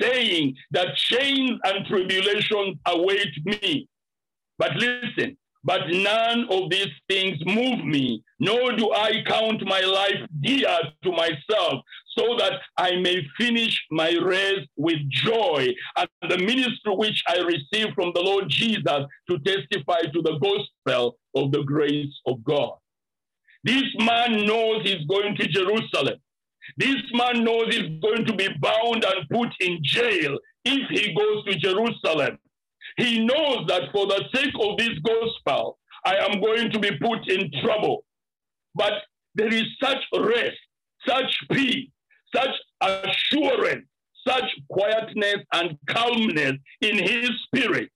saying 0.00 0.54
that 0.70 0.96
chains 0.96 1.58
and 1.64 1.86
tribulations 1.86 2.76
await 2.86 3.32
me. 3.44 3.88
But 4.58 4.74
listen, 4.76 5.36
but 5.64 5.88
none 5.88 6.46
of 6.50 6.70
these 6.70 6.92
things 7.08 7.36
move 7.44 7.84
me, 7.84 8.22
nor 8.38 8.72
do 8.76 8.92
I 8.92 9.22
count 9.26 9.62
my 9.66 9.80
life 9.80 10.26
dear 10.40 10.78
to 11.02 11.12
myself, 11.12 11.82
so 12.16 12.36
that 12.38 12.60
I 12.76 12.96
may 12.96 13.22
finish 13.38 13.80
my 13.90 14.10
race 14.22 14.66
with 14.76 14.98
joy 15.08 15.68
and 15.96 16.08
the 16.28 16.38
ministry 16.38 16.94
which 16.94 17.22
I 17.28 17.38
received 17.38 17.94
from 17.94 18.12
the 18.14 18.22
Lord 18.22 18.48
Jesus 18.48 19.04
to 19.30 19.38
testify 19.44 20.02
to 20.12 20.22
the 20.22 20.38
gospel 20.38 21.16
of 21.34 21.52
the 21.52 21.62
grace 21.62 22.14
of 22.26 22.42
God. 22.44 22.72
This 23.68 23.84
man 23.98 24.46
knows 24.46 24.80
he's 24.82 25.04
going 25.04 25.36
to 25.36 25.46
Jerusalem. 25.46 26.18
This 26.78 27.02
man 27.12 27.44
knows 27.44 27.66
he's 27.66 28.00
going 28.00 28.24
to 28.24 28.34
be 28.34 28.48
bound 28.62 29.04
and 29.04 29.28
put 29.30 29.50
in 29.60 29.80
jail 29.82 30.38
if 30.64 30.88
he 30.88 31.12
goes 31.12 31.44
to 31.44 31.54
Jerusalem. 31.58 32.38
He 32.96 33.26
knows 33.26 33.66
that 33.68 33.92
for 33.92 34.06
the 34.06 34.24
sake 34.34 34.54
of 34.58 34.78
this 34.78 34.98
gospel, 35.00 35.78
I 36.06 36.16
am 36.16 36.40
going 36.40 36.70
to 36.70 36.78
be 36.78 36.92
put 36.96 37.28
in 37.28 37.50
trouble. 37.62 38.06
But 38.74 39.02
there 39.34 39.52
is 39.52 39.66
such 39.82 40.02
rest, 40.18 40.56
such 41.06 41.38
peace, 41.52 41.90
such 42.34 42.54
assurance, 42.80 43.84
such 44.26 44.50
quietness 44.70 45.44
and 45.52 45.76
calmness 45.86 46.54
in 46.80 46.96
his 46.96 47.30
spirit 47.44 47.90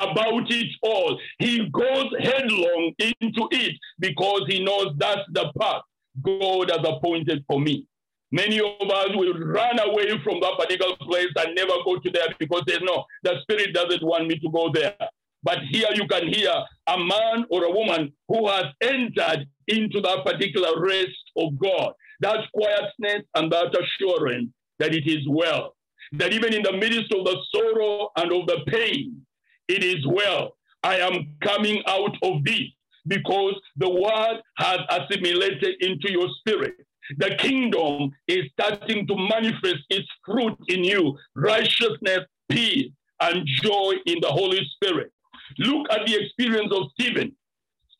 about 0.00 0.50
it 0.50 0.68
all. 0.82 1.18
He 1.38 1.68
goes 1.70 2.12
headlong 2.20 2.92
into 2.98 3.48
it 3.50 3.76
because 3.98 4.42
he 4.48 4.64
knows 4.64 4.94
that's 4.98 5.22
the 5.32 5.52
path 5.58 5.82
God 6.22 6.70
has 6.70 6.80
appointed 6.84 7.44
for 7.46 7.60
me. 7.60 7.86
Many 8.32 8.58
of 8.58 8.90
us 8.90 9.10
will 9.14 9.34
run 9.34 9.78
away 9.78 10.08
from 10.24 10.40
that 10.40 10.58
particular 10.58 10.96
place 10.96 11.28
and 11.36 11.54
never 11.54 11.74
go 11.84 11.98
to 11.98 12.10
there 12.10 12.26
because 12.38 12.62
they 12.66 12.78
know 12.80 13.04
the 13.22 13.40
Spirit 13.42 13.72
doesn't 13.72 14.02
want 14.02 14.26
me 14.26 14.38
to 14.38 14.50
go 14.50 14.70
there. 14.72 14.96
But 15.42 15.58
here 15.70 15.88
you 15.94 16.08
can 16.08 16.26
hear 16.32 16.52
a 16.88 16.98
man 16.98 17.46
or 17.50 17.64
a 17.64 17.70
woman 17.70 18.12
who 18.28 18.48
has 18.48 18.64
entered 18.80 19.46
into 19.68 20.00
that 20.00 20.24
particular 20.24 20.80
rest 20.80 21.16
of 21.36 21.56
God, 21.58 21.92
that 22.20 22.40
quietness 22.52 23.24
and 23.34 23.52
that 23.52 23.76
assurance 23.78 24.48
that 24.80 24.92
it 24.92 25.06
is 25.06 25.24
well. 25.28 25.76
That 26.12 26.32
even 26.32 26.52
in 26.52 26.62
the 26.62 26.72
midst 26.72 27.12
of 27.12 27.24
the 27.24 27.36
sorrow 27.54 28.10
and 28.16 28.32
of 28.32 28.46
the 28.46 28.58
pain, 28.66 29.24
it 29.68 29.82
is 29.84 30.06
well. 30.06 30.56
I 30.82 30.98
am 30.98 31.34
coming 31.42 31.82
out 31.86 32.16
of 32.22 32.44
this 32.44 32.68
because 33.06 33.54
the 33.76 33.88
word 33.88 34.40
has 34.58 34.78
assimilated 34.90 35.76
into 35.80 36.10
your 36.10 36.28
spirit. 36.40 36.74
The 37.18 37.36
kingdom 37.38 38.10
is 38.26 38.50
starting 38.52 39.06
to 39.06 39.16
manifest 39.16 39.84
its 39.90 40.08
fruit 40.24 40.58
in 40.68 40.82
you 40.82 41.16
righteousness, 41.34 42.20
peace, 42.48 42.90
and 43.20 43.46
joy 43.62 43.94
in 44.06 44.18
the 44.20 44.28
Holy 44.28 44.60
Spirit. 44.74 45.12
Look 45.58 45.86
at 45.90 46.06
the 46.06 46.16
experience 46.16 46.72
of 46.72 46.90
Stephen. 46.98 47.34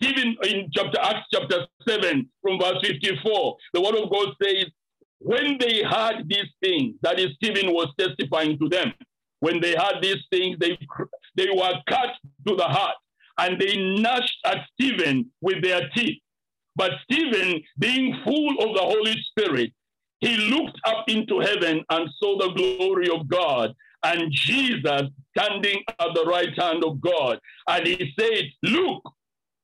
Stephen 0.01 0.37
in 0.43 0.69
chapter 0.73 1.01
Acts 1.01 1.27
chapter 1.33 1.67
7 1.89 2.29
from 2.43 2.59
verse 2.59 2.79
54, 2.83 3.57
the 3.73 3.81
word 3.81 3.95
of 3.95 4.11
God 4.11 4.35
says, 4.43 4.67
when 5.19 5.57
they 5.59 5.83
heard 5.83 6.25
these 6.29 6.51
things, 6.63 6.97
that 7.03 7.19
is 7.19 7.29
Stephen 7.37 7.73
was 7.73 7.89
testifying 7.99 8.59
to 8.59 8.69
them. 8.69 8.93
When 9.47 9.61
they 9.61 9.77
heard 9.77 10.03
these 10.03 10.25
things, 10.33 10.57
they, 10.59 10.77
they 11.37 11.49
were 11.55 11.75
cut 11.89 12.11
to 12.49 12.57
the 12.57 12.65
heart 12.65 12.97
and 13.39 13.61
they 13.61 13.77
gnashed 13.77 14.41
at 14.45 14.67
Stephen 14.73 15.31
with 15.41 15.63
their 15.63 15.89
teeth. 15.95 16.19
But 16.75 16.91
Stephen, 17.05 17.63
being 17.79 18.19
full 18.25 18.51
of 18.59 18.75
the 18.75 18.83
Holy 18.83 19.15
Spirit, 19.31 19.73
he 20.19 20.37
looked 20.37 20.81
up 20.85 21.05
into 21.07 21.39
heaven 21.39 21.85
and 21.91 22.11
saw 22.19 22.37
the 22.39 22.55
glory 22.55 23.09
of 23.09 23.29
God 23.29 23.73
and 24.03 24.33
Jesus 24.33 25.03
standing 25.31 25.81
at 26.01 26.09
the 26.17 26.25
right 26.25 26.53
hand 26.59 26.83
of 26.85 27.01
God. 27.01 27.39
And 27.69 27.87
he 27.87 28.13
said, 28.19 28.47
Look, 28.65 29.01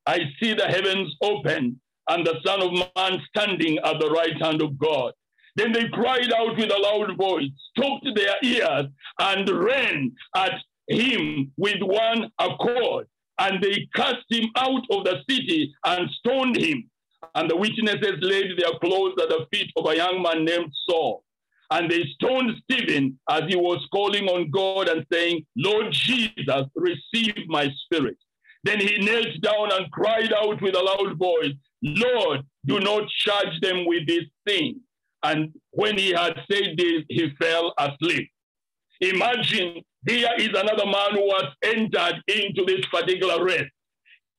I 0.07 0.21
see 0.41 0.55
the 0.55 0.69
heavens 0.69 1.13
open 1.21 1.81
and 2.09 2.25
the 2.25 2.39
Son 2.47 2.63
of 2.63 2.71
Man 2.73 3.21
standing 3.37 3.79
at 3.79 3.99
the 3.99 4.11
right 4.11 4.41
hand 4.41 4.63
of 4.63 4.79
God. 4.79 5.13
Then 5.57 5.73
they 5.73 5.89
cried 5.89 6.33
out 6.33 6.57
with 6.57 6.71
a 6.71 6.79
loud 6.79 7.17
voice, 7.17 7.51
stopped 7.77 8.07
their 8.15 8.37
ears, 8.43 8.87
and 9.19 9.49
ran 9.49 10.13
at 10.37 10.55
him 10.89 11.53
with 11.57 11.83
one 11.83 12.31
accord. 12.39 13.07
And 13.39 13.63
they 13.63 13.89
cast 13.95 14.25
him 14.31 14.51
out 14.57 14.83
of 14.91 15.05
the 15.05 15.19
city 15.29 15.75
and 15.85 16.09
stoned 16.19 16.57
him. 16.57 16.89
And 17.35 17.51
the 17.51 17.57
witnesses 17.57 18.19
laid 18.21 18.59
their 18.59 18.79
clothes 18.81 19.15
at 19.21 19.29
the 19.29 19.47
feet 19.53 19.71
of 19.77 19.87
a 19.87 19.97
young 19.97 20.23
man 20.23 20.45
named 20.45 20.73
Saul. 20.89 21.25
And 21.71 21.91
they 21.91 22.05
stoned 22.15 22.53
Stephen 22.65 23.19
as 23.31 23.43
he 23.49 23.57
was 23.57 23.87
calling 23.93 24.29
on 24.29 24.51
God 24.51 24.89
and 24.89 25.07
saying, 25.11 25.47
Lord 25.57 25.87
Jesus, 25.91 26.67
receive 26.77 27.35
my 27.49 27.69
spirit. 27.85 28.19
Then 28.65 28.79
he 28.79 28.99
knelt 28.99 29.41
down 29.41 29.73
and 29.73 29.91
cried 29.91 30.33
out 30.33 30.61
with 30.61 30.77
a 30.77 30.83
loud 30.83 31.19
voice, 31.19 31.55
Lord, 31.83 32.43
do 32.67 32.79
not 32.79 33.09
charge 33.09 33.61
them 33.61 33.87
with 33.87 34.07
this 34.07 34.25
thing. 34.47 34.81
And 35.23 35.53
when 35.71 35.97
he 35.97 36.11
had 36.11 36.35
said 36.51 36.75
this, 36.77 37.03
he 37.09 37.31
fell 37.41 37.73
asleep. 37.79 38.29
Imagine 39.01 39.83
here 40.07 40.31
is 40.39 40.49
another 40.49 40.87
man 40.87 41.13
who 41.13 41.31
has 41.37 41.49
entered 41.63 42.23
into 42.29 42.65
this 42.67 42.85
particular 42.87 43.45
rest. 43.45 43.71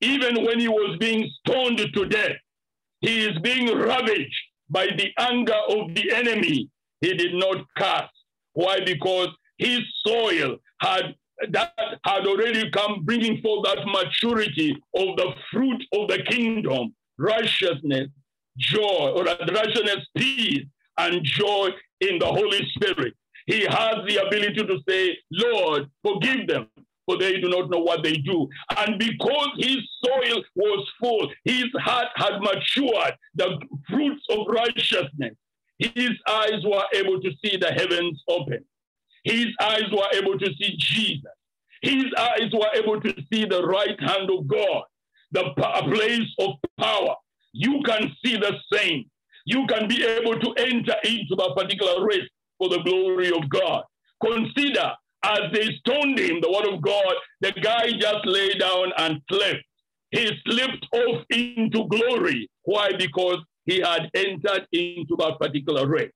Even 0.01 0.43
when 0.43 0.59
he 0.59 0.67
was 0.67 0.97
being 0.99 1.29
stoned 1.39 1.79
to 1.93 2.05
death, 2.05 2.35
he 2.99 3.25
is 3.25 3.37
being 3.39 3.77
ravaged 3.77 4.35
by 4.69 4.87
the 4.87 5.11
anger 5.19 5.59
of 5.69 5.93
the 5.95 6.11
enemy. 6.13 6.69
He 7.01 7.13
did 7.13 7.33
not 7.33 7.65
cast. 7.77 8.11
Why? 8.53 8.79
Because 8.85 9.29
his 9.57 9.81
soil 10.05 10.57
had 10.81 11.15
that 11.49 11.73
had 12.05 12.27
already 12.27 12.69
come 12.71 13.03
bringing 13.03 13.41
forth 13.41 13.65
that 13.65 13.85
maturity 13.85 14.71
of 14.95 15.15
the 15.17 15.33
fruit 15.51 15.83
of 15.93 16.07
the 16.07 16.23
kingdom, 16.23 16.93
righteousness, 17.17 18.09
joy, 18.57 19.13
or 19.15 19.23
righteousness, 19.23 20.05
peace, 20.17 20.65
and 20.97 21.23
joy 21.23 21.69
in 22.01 22.19
the 22.19 22.25
Holy 22.25 22.61
Spirit. 22.75 23.13
He 23.45 23.61
has 23.61 23.95
the 24.07 24.25
ability 24.25 24.65
to 24.65 24.79
say, 24.87 25.17
Lord, 25.31 25.89
forgive 26.03 26.47
them, 26.47 26.67
for 27.05 27.17
they 27.17 27.39
do 27.41 27.49
not 27.49 27.69
know 27.69 27.79
what 27.79 28.03
they 28.03 28.13
do. 28.13 28.47
And 28.77 28.97
because 28.97 29.49
his 29.57 29.77
soil 30.03 30.43
was 30.55 30.87
full, 30.99 31.29
his 31.43 31.65
heart 31.79 32.07
had 32.15 32.39
matured, 32.39 33.15
the 33.35 33.59
fruits 33.89 34.23
of 34.29 34.47
righteousness, 34.47 35.35
his 35.79 36.11
eyes 36.29 36.63
were 36.63 36.83
able 36.93 37.19
to 37.19 37.31
see 37.43 37.57
the 37.57 37.71
heavens 37.71 38.21
open. 38.29 38.63
His 39.23 39.47
eyes 39.61 39.89
were 39.91 40.07
able 40.13 40.37
to 40.37 40.45
see 40.59 40.75
Jesus. 40.77 41.31
His 41.81 42.05
eyes 42.17 42.49
were 42.53 42.69
able 42.75 43.01
to 43.01 43.13
see 43.31 43.45
the 43.45 43.65
right 43.65 43.99
hand 43.99 44.29
of 44.29 44.47
God, 44.47 44.83
the 45.31 45.51
place 45.55 46.29
of 46.39 46.51
power. 46.79 47.15
You 47.53 47.81
can 47.85 48.11
see 48.23 48.37
the 48.37 48.55
same. 48.71 49.05
You 49.45 49.65
can 49.67 49.87
be 49.87 50.03
able 50.03 50.39
to 50.39 50.53
enter 50.57 50.95
into 51.03 51.35
that 51.35 51.53
particular 51.55 52.05
race 52.05 52.27
for 52.57 52.69
the 52.69 52.79
glory 52.79 53.29
of 53.29 53.49
God. 53.49 53.83
Consider 54.21 54.93
as 55.23 55.39
they 55.53 55.69
stoned 55.79 56.19
him, 56.19 56.41
the 56.41 56.51
word 56.51 56.73
of 56.73 56.81
God, 56.81 57.13
the 57.41 57.51
guy 57.53 57.91
just 57.91 58.25
lay 58.25 58.53
down 58.55 58.91
and 58.97 59.21
slept. 59.31 59.63
He 60.11 60.29
slipped 60.45 60.85
off 60.93 61.23
into 61.29 61.87
glory. 61.87 62.49
Why? 62.63 62.91
Because 62.97 63.37
he 63.65 63.79
had 63.79 64.09
entered 64.13 64.67
into 64.71 65.15
that 65.19 65.37
particular 65.39 65.87
race. 65.87 66.11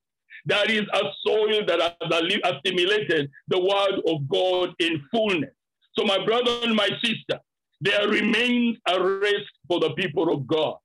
That 0.46 0.70
is 0.70 0.82
a 0.92 1.02
soil 1.26 1.64
that 1.66 1.80
has 1.80 2.22
assimilated 2.44 3.30
the 3.48 3.58
word 3.58 4.00
of 4.06 4.28
God 4.28 4.74
in 4.78 5.02
fullness. 5.10 5.50
So, 5.98 6.04
my 6.04 6.24
brother 6.24 6.60
and 6.62 6.76
my 6.76 6.88
sister, 7.02 7.40
there 7.80 8.08
remains 8.08 8.76
a 8.86 9.02
rest 9.02 9.50
for 9.66 9.80
the 9.80 9.90
people 9.94 10.32
of 10.32 10.46
God. 10.46 10.76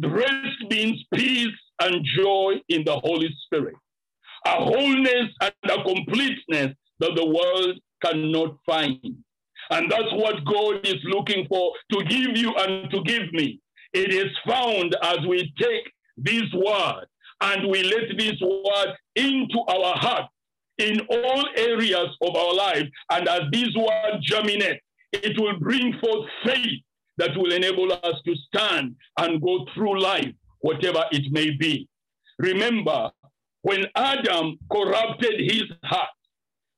The 0.00 0.08
rest 0.08 0.70
means 0.70 1.04
peace 1.14 1.54
and 1.82 2.02
joy 2.16 2.54
in 2.70 2.84
the 2.84 2.98
Holy 3.00 3.28
Spirit, 3.44 3.74
a 4.46 4.50
wholeness 4.50 5.28
and 5.42 5.52
a 5.64 5.82
completeness 5.82 6.74
that 7.00 7.14
the 7.16 7.26
world 7.26 7.78
cannot 8.02 8.56
find. 8.64 8.98
And 9.70 9.90
that's 9.90 10.12
what 10.12 10.42
God 10.46 10.86
is 10.86 10.96
looking 11.04 11.46
for 11.48 11.74
to 11.92 12.04
give 12.04 12.34
you 12.34 12.54
and 12.56 12.90
to 12.90 13.02
give 13.02 13.30
me 13.32 13.60
It 13.92 14.14
is 14.14 14.30
found 14.46 14.96
as 15.02 15.18
we 15.28 15.52
take 15.60 15.92
this 16.16 16.50
word 16.54 17.04
and 17.42 17.70
we 17.70 17.82
let 17.82 18.16
this 18.16 18.40
word 18.40 18.94
into 19.16 19.60
our 19.68 19.96
heart 19.96 20.30
in 20.78 21.00
all 21.10 21.44
areas 21.56 22.08
of 22.22 22.36
our 22.36 22.54
life. 22.54 22.88
And 23.10 23.28
as 23.28 23.42
this 23.52 23.68
word 23.76 24.20
germinates, 24.22 24.80
it 25.12 25.38
will 25.38 25.58
bring 25.58 25.92
forth 26.00 26.26
faith 26.44 26.80
that 27.20 27.36
will 27.36 27.52
enable 27.52 27.92
us 27.92 28.16
to 28.24 28.34
stand 28.34 28.96
and 29.18 29.42
go 29.42 29.66
through 29.74 30.00
life, 30.00 30.32
whatever 30.60 31.04
it 31.12 31.30
may 31.30 31.50
be. 31.50 31.86
Remember, 32.38 33.10
when 33.60 33.84
Adam 33.94 34.58
corrupted 34.72 35.38
his 35.38 35.64
heart, 35.84 36.08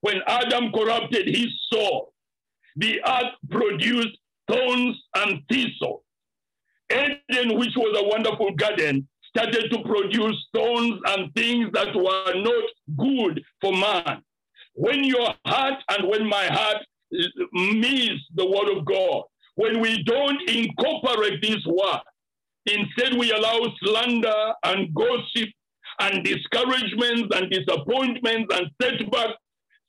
when 0.01 0.17
Adam 0.27 0.73
corrupted 0.73 1.29
his 1.29 1.47
soul, 1.73 2.13
the 2.75 3.01
earth 3.07 3.35
produced 3.51 4.19
thorns 4.51 5.01
and 5.15 5.43
thistles. 5.49 6.03
Eden, 6.91 7.57
which 7.57 7.77
was 7.77 7.97
a 7.97 8.09
wonderful 8.09 8.51
garden, 8.57 9.09
started 9.25 9.71
to 9.71 9.83
produce 9.85 10.49
thorns 10.53 11.01
and 11.07 11.33
things 11.37 11.71
that 11.73 11.95
were 11.95 12.35
not 12.35 12.65
good 12.99 13.41
for 13.61 13.73
man. 13.73 14.23
When 14.75 15.05
your 15.05 15.35
heart 15.47 15.79
and 15.89 16.09
when 16.09 16.27
my 16.27 16.47
heart 16.47 16.85
miss 17.53 18.19
the 18.35 18.47
word 18.47 18.77
of 18.77 18.85
God, 18.85 19.23
when 19.55 19.81
we 19.81 20.03
don't 20.05 20.41
incorporate 20.49 21.43
this 21.43 21.65
word, 21.67 22.01
instead 22.67 23.19
we 23.19 23.33
allow 23.33 23.59
slander 23.83 24.53
and 24.65 24.95
gossip 24.95 25.49
and 26.01 26.25
discouragements 26.25 27.35
and 27.35 27.51
disappointments 27.51 28.55
and 28.55 28.71
setbacks, 28.81 29.39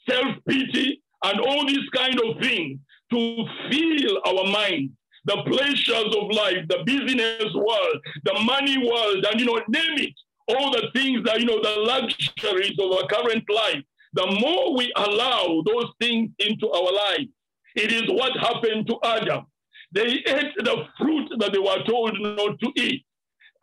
self-pity, 0.09 1.01
and 1.23 1.39
all 1.39 1.65
these 1.65 1.89
kind 1.95 2.19
of 2.19 2.41
things 2.41 2.79
to 3.11 3.45
fill 3.69 4.21
our 4.25 4.51
minds 4.51 4.91
the 5.25 5.41
pleasures 5.47 6.15
of 6.15 6.31
life, 6.31 6.67
the 6.67 6.83
business 6.85 7.53
world, 7.53 7.97
the 8.23 8.39
money 8.43 8.77
world, 8.77 9.25
and 9.31 9.39
you 9.39 9.45
know, 9.45 9.61
name 9.69 9.97
it, 9.97 10.13
all 10.49 10.71
the 10.71 10.89
things 10.93 11.23
that 11.23 11.39
you 11.39 11.45
know, 11.45 11.61
the 11.61 11.79
luxuries 11.79 12.77
of 12.79 12.91
our 12.91 13.07
current 13.07 13.43
life. 13.49 13.83
The 14.13 14.27
more 14.39 14.75
we 14.75 14.91
allow 14.95 15.63
those 15.65 15.89
things 15.99 16.29
into 16.39 16.69
our 16.69 16.93
life, 16.93 17.27
it 17.75 17.91
is 17.91 18.03
what 18.09 18.37
happened 18.37 18.87
to 18.87 18.97
Adam. 19.03 19.45
They 19.93 20.23
ate 20.25 20.53
the 20.57 20.85
fruit 20.97 21.29
that 21.39 21.53
they 21.53 21.59
were 21.59 21.83
told 21.87 22.19
not 22.19 22.59
to 22.59 22.71
eat. 22.75 23.05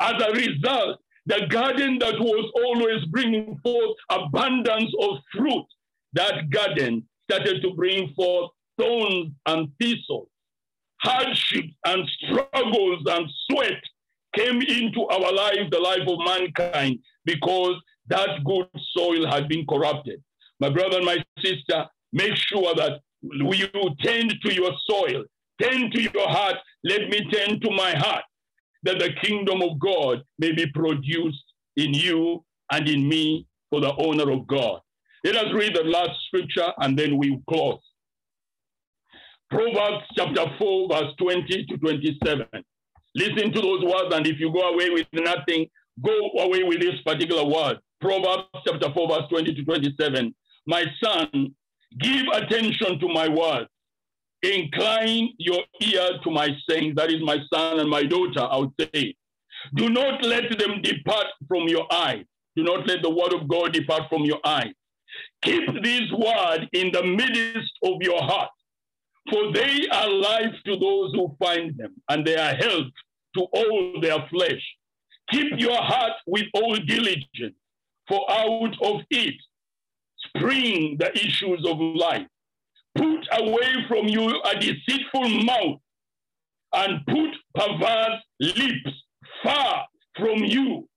As 0.01 0.15
a 0.23 0.33
result, 0.33 1.01
the 1.27 1.47
garden 1.49 1.99
that 1.99 2.19
was 2.19 2.51
always 2.65 3.05
bringing 3.07 3.59
forth 3.63 3.97
abundance 4.11 4.93
of 5.01 5.19
fruit, 5.37 5.67
that 6.15 6.51
garden 6.51 7.07
started 7.31 7.63
to 7.63 7.75
bring 7.75 8.13
forth 8.15 8.51
thorns 8.79 9.33
and 9.47 9.69
thistles 9.81 10.29
hardships 11.03 11.73
and 11.87 12.09
struggles 12.23 13.03
and 13.09 13.27
sweat 13.51 13.83
came 14.35 14.61
into 14.63 15.03
our 15.07 15.33
life, 15.33 15.71
the 15.71 15.79
life 15.79 16.07
of 16.07 16.19
mankind, 16.25 16.99
because 17.25 17.75
that 18.09 18.45
good 18.45 18.69
soil 18.93 19.27
had 19.27 19.49
been 19.49 19.67
corrupted. 19.67 20.23
My 20.61 20.71
brother 20.71 20.99
and 20.99 21.07
my 21.07 21.19
sister, 21.43 21.87
make 22.13 22.37
sure 22.37 22.75
that 22.75 23.01
you 23.23 23.69
tend 24.03 24.35
to 24.43 24.55
your 24.55 24.73
soil, 24.89 25.25
tend 25.61 25.93
to 25.93 26.03
your 26.03 26.29
heart. 26.29 26.57
Let 26.85 27.09
me 27.09 27.29
tend 27.31 27.63
to 27.63 27.71
my 27.71 27.95
heart, 27.97 28.25
that 28.85 28.99
the 28.99 29.11
kingdom 29.23 29.63
of 29.63 29.79
God 29.79 30.23
may 30.39 30.53
be 30.53 30.67
produced 30.67 31.45
in 31.77 31.93
you 31.95 32.45
and 32.73 32.89
in 32.89 33.09
me 33.09 33.47
for 33.69 33.81
the 33.81 33.93
honor 33.93 34.31
of 34.33 34.47
God. 34.47 34.81
Let 35.25 35.37
us 35.37 35.53
read 35.55 35.75
the 35.75 35.85
last 35.85 36.19
scripture 36.27 36.73
and 36.79 36.99
then 36.99 37.19
we 37.19 37.39
close. 37.49 37.81
Proverbs 39.51 40.05
chapter 40.17 40.45
4, 40.59 40.89
verse 40.89 41.13
20 41.19 41.67
to 41.67 41.77
27. 41.77 42.47
Listen 43.17 43.53
to 43.53 43.61
those 43.61 43.83
words, 43.85 44.15
and 44.15 44.27
if 44.27 44.39
you 44.39 44.53
go 44.53 44.61
away 44.73 44.91
with 44.91 45.07
nothing, 45.13 45.67
go 46.03 46.31
away 46.39 46.63
with 46.63 46.81
this 46.81 47.01
particular 47.05 47.45
word. 47.45 47.79
Proverbs 48.01 48.45
chapter 48.67 48.93
4, 48.93 49.09
verse 49.09 49.29
20 49.29 49.55
to 49.55 49.65
27. 49.65 50.35
My 50.67 50.85
son, 51.03 51.55
give 51.99 52.27
attention 52.33 53.01
to 53.01 53.09
my 53.09 53.29
words. 53.29 53.69
Incline 54.43 55.31
your 55.39 55.63
ear 55.81 56.19
to 56.25 56.31
my 56.31 56.49
sayings. 56.69 56.95
That 56.97 57.11
is 57.11 57.23
my 57.23 57.39
son 57.53 57.81
and 57.81 57.91
my 57.91 58.05
daughter, 58.05 58.41
I 58.41 58.57
would 58.59 58.73
say. 58.81 59.15
Do 59.75 59.91
not 59.91 60.25
let 60.25 60.59
them 60.59 60.81
depart 60.83 61.27
from 61.47 61.69
your 61.69 61.87
eyes. 61.93 62.25
Do 62.57 62.65
not 62.65 62.87
let 62.87 63.03
the 63.03 63.11
word 63.11 63.33
of 63.35 63.49
God 63.49 63.73
depart 63.73 64.05
from 64.09 64.25
your 64.25 64.41
eyes. 64.45 64.73
Keep 65.43 65.83
this 65.83 66.11
word 66.13 66.69
in 66.73 66.91
the 66.93 67.03
midst 67.03 67.73
of 67.83 68.01
your 68.01 68.23
heart 68.23 68.51
for 69.31 69.53
they 69.53 69.87
are 69.93 70.09
life 70.09 70.55
to 70.67 70.77
those 70.77 71.13
who 71.13 71.37
find 71.39 71.77
them, 71.77 71.95
and 72.09 72.27
they 72.27 72.37
are 72.37 72.55
health 72.55 72.89
to 73.37 73.43
all 73.43 74.01
their 74.01 74.27
flesh. 74.31 74.63
Keep 75.31 75.59
your 75.59 75.77
heart 75.77 76.13
with 76.27 76.47
all 76.55 76.75
diligence, 76.77 77.55
for 78.09 78.29
out 78.31 78.75
of 78.83 79.03
it 79.11 79.35
spring 80.37 80.97
the 80.99 81.13
issues 81.17 81.65
of 81.67 81.79
life. 81.79 82.27
Put 82.97 83.27
away 83.39 83.73
from 83.89 84.09
you 84.09 84.41
a 84.43 84.55
deceitful 84.59 85.29
mouth, 85.45 85.79
and 86.73 87.05
put 87.07 87.31
perverse 87.55 88.23
lips 88.41 88.91
far 89.43 89.87
from 90.17 90.39
you. 90.45 90.89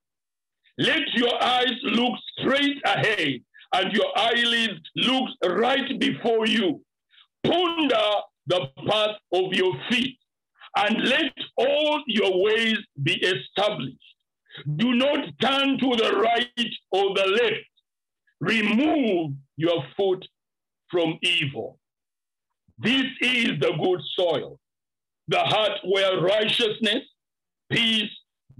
Let 0.78 1.02
your 1.14 1.42
eyes 1.42 1.74
look 1.82 2.14
straight 2.38 2.78
ahead, 2.84 3.40
and 3.72 3.92
your 3.92 4.16
eyelids 4.16 4.80
look 4.96 5.28
right 5.44 5.98
before 5.98 6.46
you 6.46 6.80
ponder 7.44 8.10
the 8.46 8.66
path 8.86 9.16
of 9.32 9.52
your 9.52 9.72
feet 9.90 10.18
and 10.76 11.04
let 11.04 11.32
all 11.56 12.02
your 12.06 12.42
ways 12.42 12.78
be 13.02 13.14
established. 13.14 13.98
Do 14.76 14.94
not 14.94 15.26
turn 15.40 15.78
to 15.78 15.96
the 15.96 16.12
right 16.20 16.70
or 16.90 17.14
the 17.14 17.26
left. 17.26 17.70
Remove 18.40 19.32
your 19.56 19.84
foot 19.96 20.24
from 20.90 21.18
evil. 21.22 21.78
This 22.78 23.04
is 23.20 23.58
the 23.60 23.72
good 23.80 24.00
soil, 24.16 24.58
the 25.28 25.38
heart 25.38 25.78
where 25.84 26.20
righteousness, 26.20 27.02
peace, 27.70 28.10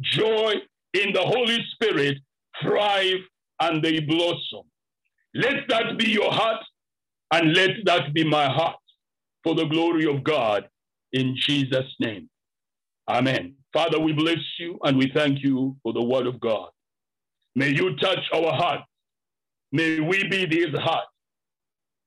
joy 0.01 0.55
in 0.95 1.13
the 1.13 1.21
Holy 1.21 1.59
Spirit 1.73 2.19
thrive 2.63 3.21
and 3.61 3.83
they 3.83 4.01
blossom. 4.01 4.63
Let 5.35 5.69
that 5.69 5.99
be 5.99 6.11
your 6.11 6.33
heart 6.33 6.63
and 7.33 7.55
let 7.55 7.71
that 7.85 8.15
be 8.15 8.25
my 8.25 8.47
heart 8.49 8.77
for 9.43 9.55
the 9.55 9.67
glory 9.67 10.07
of 10.07 10.23
God 10.23 10.69
in 11.13 11.35
Jesus' 11.37 11.93
name. 11.99 12.29
Amen. 13.09 13.57
Father, 13.73 13.99
we 13.99 14.13
bless 14.13 14.39
you 14.59 14.79
and 14.85 14.97
we 14.97 15.11
thank 15.15 15.43
you 15.43 15.77
for 15.83 15.93
the 15.93 16.03
word 16.03 16.27
of 16.27 16.39
God. 16.41 16.71
May 17.57 17.69
you 17.69 17.97
touch 17.97 18.21
our 18.33 18.53
hearts. 18.53 18.85
May 19.73 20.01
we 20.01 20.29
be 20.29 20.47
these 20.47 20.75
hearts 20.75 21.09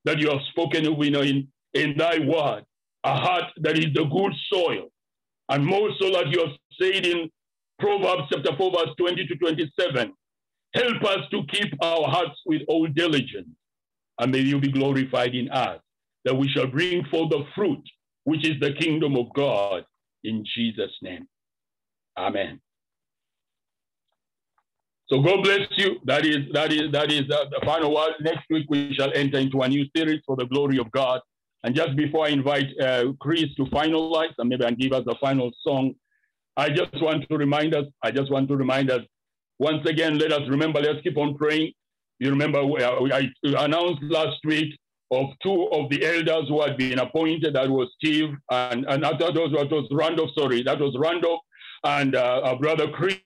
that 0.05 0.19
you 0.19 0.29
have 0.29 0.41
spoken 0.49 0.87
of 0.87 1.01
in, 1.01 1.47
in 1.77 1.97
thy 1.97 2.19
word, 2.19 2.63
a 3.03 3.15
heart 3.15 3.45
that 3.57 3.77
is 3.77 3.93
the 3.93 4.03
good 4.03 4.33
soil. 4.51 4.89
And 5.49 5.65
more 5.65 5.89
so 5.99 6.11
that 6.11 6.27
you 6.27 6.39
have 6.39 6.55
said 6.79 7.05
in 7.05 7.29
Proverbs 7.79 8.23
chapter 8.31 8.55
4, 8.57 8.71
verse 8.71 8.95
20 8.97 9.27
to 9.27 9.35
27. 9.35 10.13
Help 10.73 11.03
us 11.03 11.19
to 11.31 11.43
keep 11.51 11.73
our 11.81 12.07
hearts 12.07 12.39
with 12.45 12.61
all 12.67 12.87
diligence 12.87 13.47
and 14.19 14.31
may 14.31 14.39
you 14.39 14.59
be 14.59 14.71
glorified 14.71 15.35
in 15.35 15.49
us, 15.49 15.79
that 16.25 16.35
we 16.35 16.47
shall 16.49 16.67
bring 16.67 17.05
forth 17.05 17.29
the 17.29 17.43
fruit, 17.55 17.83
which 18.23 18.47
is 18.47 18.59
the 18.59 18.73
kingdom 18.73 19.15
of 19.15 19.27
God, 19.35 19.85
in 20.23 20.43
Jesus' 20.55 20.91
name. 21.01 21.27
Amen. 22.17 22.59
So 25.09 25.21
God 25.21 25.43
bless 25.43 25.67
you. 25.77 25.99
That 26.03 26.25
is 26.25 26.51
that 26.51 26.73
is 26.73 26.91
that 26.91 27.11
is 27.11 27.27
the, 27.29 27.45
the 27.49 27.65
final 27.65 27.95
word. 27.95 28.13
Next 28.19 28.43
week 28.49 28.65
we 28.69 28.93
shall 28.93 29.11
enter 29.13 29.37
into 29.37 29.61
a 29.61 29.67
new 29.69 29.85
series 29.95 30.21
for 30.25 30.35
the 30.35 30.45
glory 30.45 30.79
of 30.79 30.91
God. 30.91 31.21
And 31.63 31.75
just 31.75 31.95
before 31.95 32.25
I 32.25 32.29
invite 32.29 32.67
uh, 32.79 33.13
Chris 33.19 33.53
to 33.57 33.65
finalize 33.65 34.33
and 34.37 34.49
maybe 34.49 34.65
and 34.65 34.77
give 34.77 34.93
us 34.93 35.03
the 35.05 35.15
final 35.19 35.51
song, 35.65 35.93
I 36.55 36.69
just 36.69 37.01
want 37.01 37.27
to 37.29 37.37
remind 37.37 37.75
us. 37.75 37.85
I 38.03 38.11
just 38.11 38.31
want 38.31 38.47
to 38.49 38.55
remind 38.55 38.89
us 38.91 39.01
once 39.59 39.85
again. 39.87 40.17
Let 40.17 40.31
us 40.31 40.41
remember. 40.49 40.79
Let's 40.79 41.01
keep 41.01 41.17
on 41.17 41.35
praying. 41.37 41.73
You 42.19 42.29
remember 42.29 42.59
I 42.59 43.29
announced 43.43 44.01
last 44.03 44.37
week 44.43 44.73
of 45.11 45.27
two 45.43 45.67
of 45.71 45.89
the 45.89 46.03
elders 46.05 46.49
who 46.49 46.61
had 46.61 46.77
been 46.77 46.99
appointed. 46.99 47.55
That 47.55 47.69
was 47.69 47.89
Steve 47.97 48.29
and 48.51 48.85
and 48.87 49.05
after 49.05 49.31
those 49.31 49.51
that 49.51 49.71
was 49.71 49.87
Randolph. 49.91 50.31
Sorry, 50.37 50.63
that 50.63 50.79
was 50.79 50.95
Randolph 50.97 51.41
and 51.83 52.15
uh, 52.15 52.41
our 52.43 52.57
brother 52.57 52.87
Chris. 52.89 53.19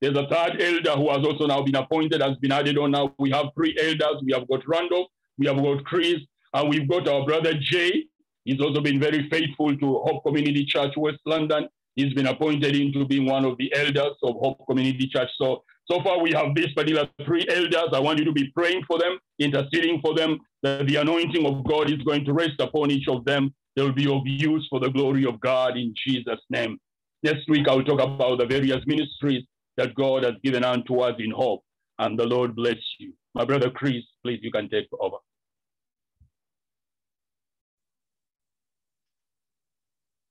There's 0.00 0.16
a 0.16 0.26
third 0.28 0.60
elder 0.60 0.92
who 0.92 1.08
has 1.10 1.24
also 1.24 1.46
now 1.46 1.62
been 1.62 1.76
appointed, 1.76 2.20
has 2.20 2.36
been 2.36 2.52
added 2.52 2.76
on. 2.78 2.90
Now 2.90 3.14
we 3.18 3.30
have 3.30 3.46
three 3.54 3.76
elders. 3.80 4.22
We 4.24 4.32
have 4.32 4.46
got 4.48 4.66
Randolph, 4.66 5.08
we 5.38 5.46
have 5.46 5.56
got 5.56 5.84
Chris, 5.84 6.16
and 6.54 6.68
we've 6.68 6.88
got 6.88 7.08
our 7.08 7.24
brother 7.24 7.54
Jay. 7.60 8.04
He's 8.44 8.60
also 8.60 8.80
been 8.80 9.00
very 9.00 9.28
faithful 9.28 9.76
to 9.76 9.98
Hope 10.04 10.24
Community 10.24 10.64
Church 10.64 10.94
West 10.96 11.18
London. 11.24 11.68
He's 11.96 12.12
been 12.14 12.26
appointed 12.26 12.76
into 12.76 13.06
being 13.06 13.26
one 13.26 13.44
of 13.44 13.56
the 13.58 13.74
elders 13.74 14.16
of 14.22 14.36
Hope 14.36 14.64
Community 14.66 15.08
Church. 15.08 15.30
So 15.38 15.64
so 15.90 16.02
far, 16.02 16.20
we 16.20 16.32
have 16.32 16.54
these 16.54 16.72
particular 16.74 17.08
three 17.24 17.46
elders. 17.48 17.90
I 17.92 18.00
want 18.00 18.18
you 18.18 18.24
to 18.24 18.32
be 18.32 18.50
praying 18.50 18.82
for 18.88 18.98
them, 18.98 19.18
interceding 19.38 20.00
for 20.00 20.14
them, 20.14 20.40
that 20.62 20.86
the 20.88 20.96
anointing 20.96 21.46
of 21.46 21.64
God 21.64 21.90
is 21.90 22.02
going 22.02 22.24
to 22.24 22.32
rest 22.32 22.60
upon 22.60 22.90
each 22.90 23.06
of 23.08 23.24
them. 23.24 23.54
They 23.76 23.82
will 23.82 23.92
be 23.92 24.10
of 24.10 24.22
use 24.24 24.66
for 24.68 24.80
the 24.80 24.90
glory 24.90 25.26
of 25.26 25.38
God 25.40 25.76
in 25.76 25.94
Jesus' 26.04 26.40
name. 26.50 26.78
Next 27.22 27.48
week, 27.48 27.68
I'll 27.68 27.84
talk 27.84 28.00
about 28.00 28.38
the 28.38 28.46
various 28.46 28.84
ministries 28.86 29.44
that 29.76 29.94
God 29.94 30.24
has 30.24 30.34
given 30.42 30.64
unto 30.64 31.00
us 31.00 31.14
in 31.20 31.30
hope. 31.30 31.62
And 31.98 32.18
the 32.18 32.26
Lord 32.26 32.56
bless 32.56 32.76
you. 32.98 33.12
My 33.34 33.44
brother 33.44 33.70
Chris, 33.70 34.02
please, 34.24 34.40
you 34.42 34.50
can 34.50 34.68
take 34.68 34.88
over. 34.98 35.18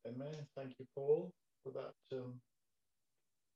Amen. 0.08 0.48
Thank 0.56 0.74
you, 0.80 0.88
Paul, 0.96 1.32
for 1.64 1.72
that 1.74 2.18
um, 2.18 2.42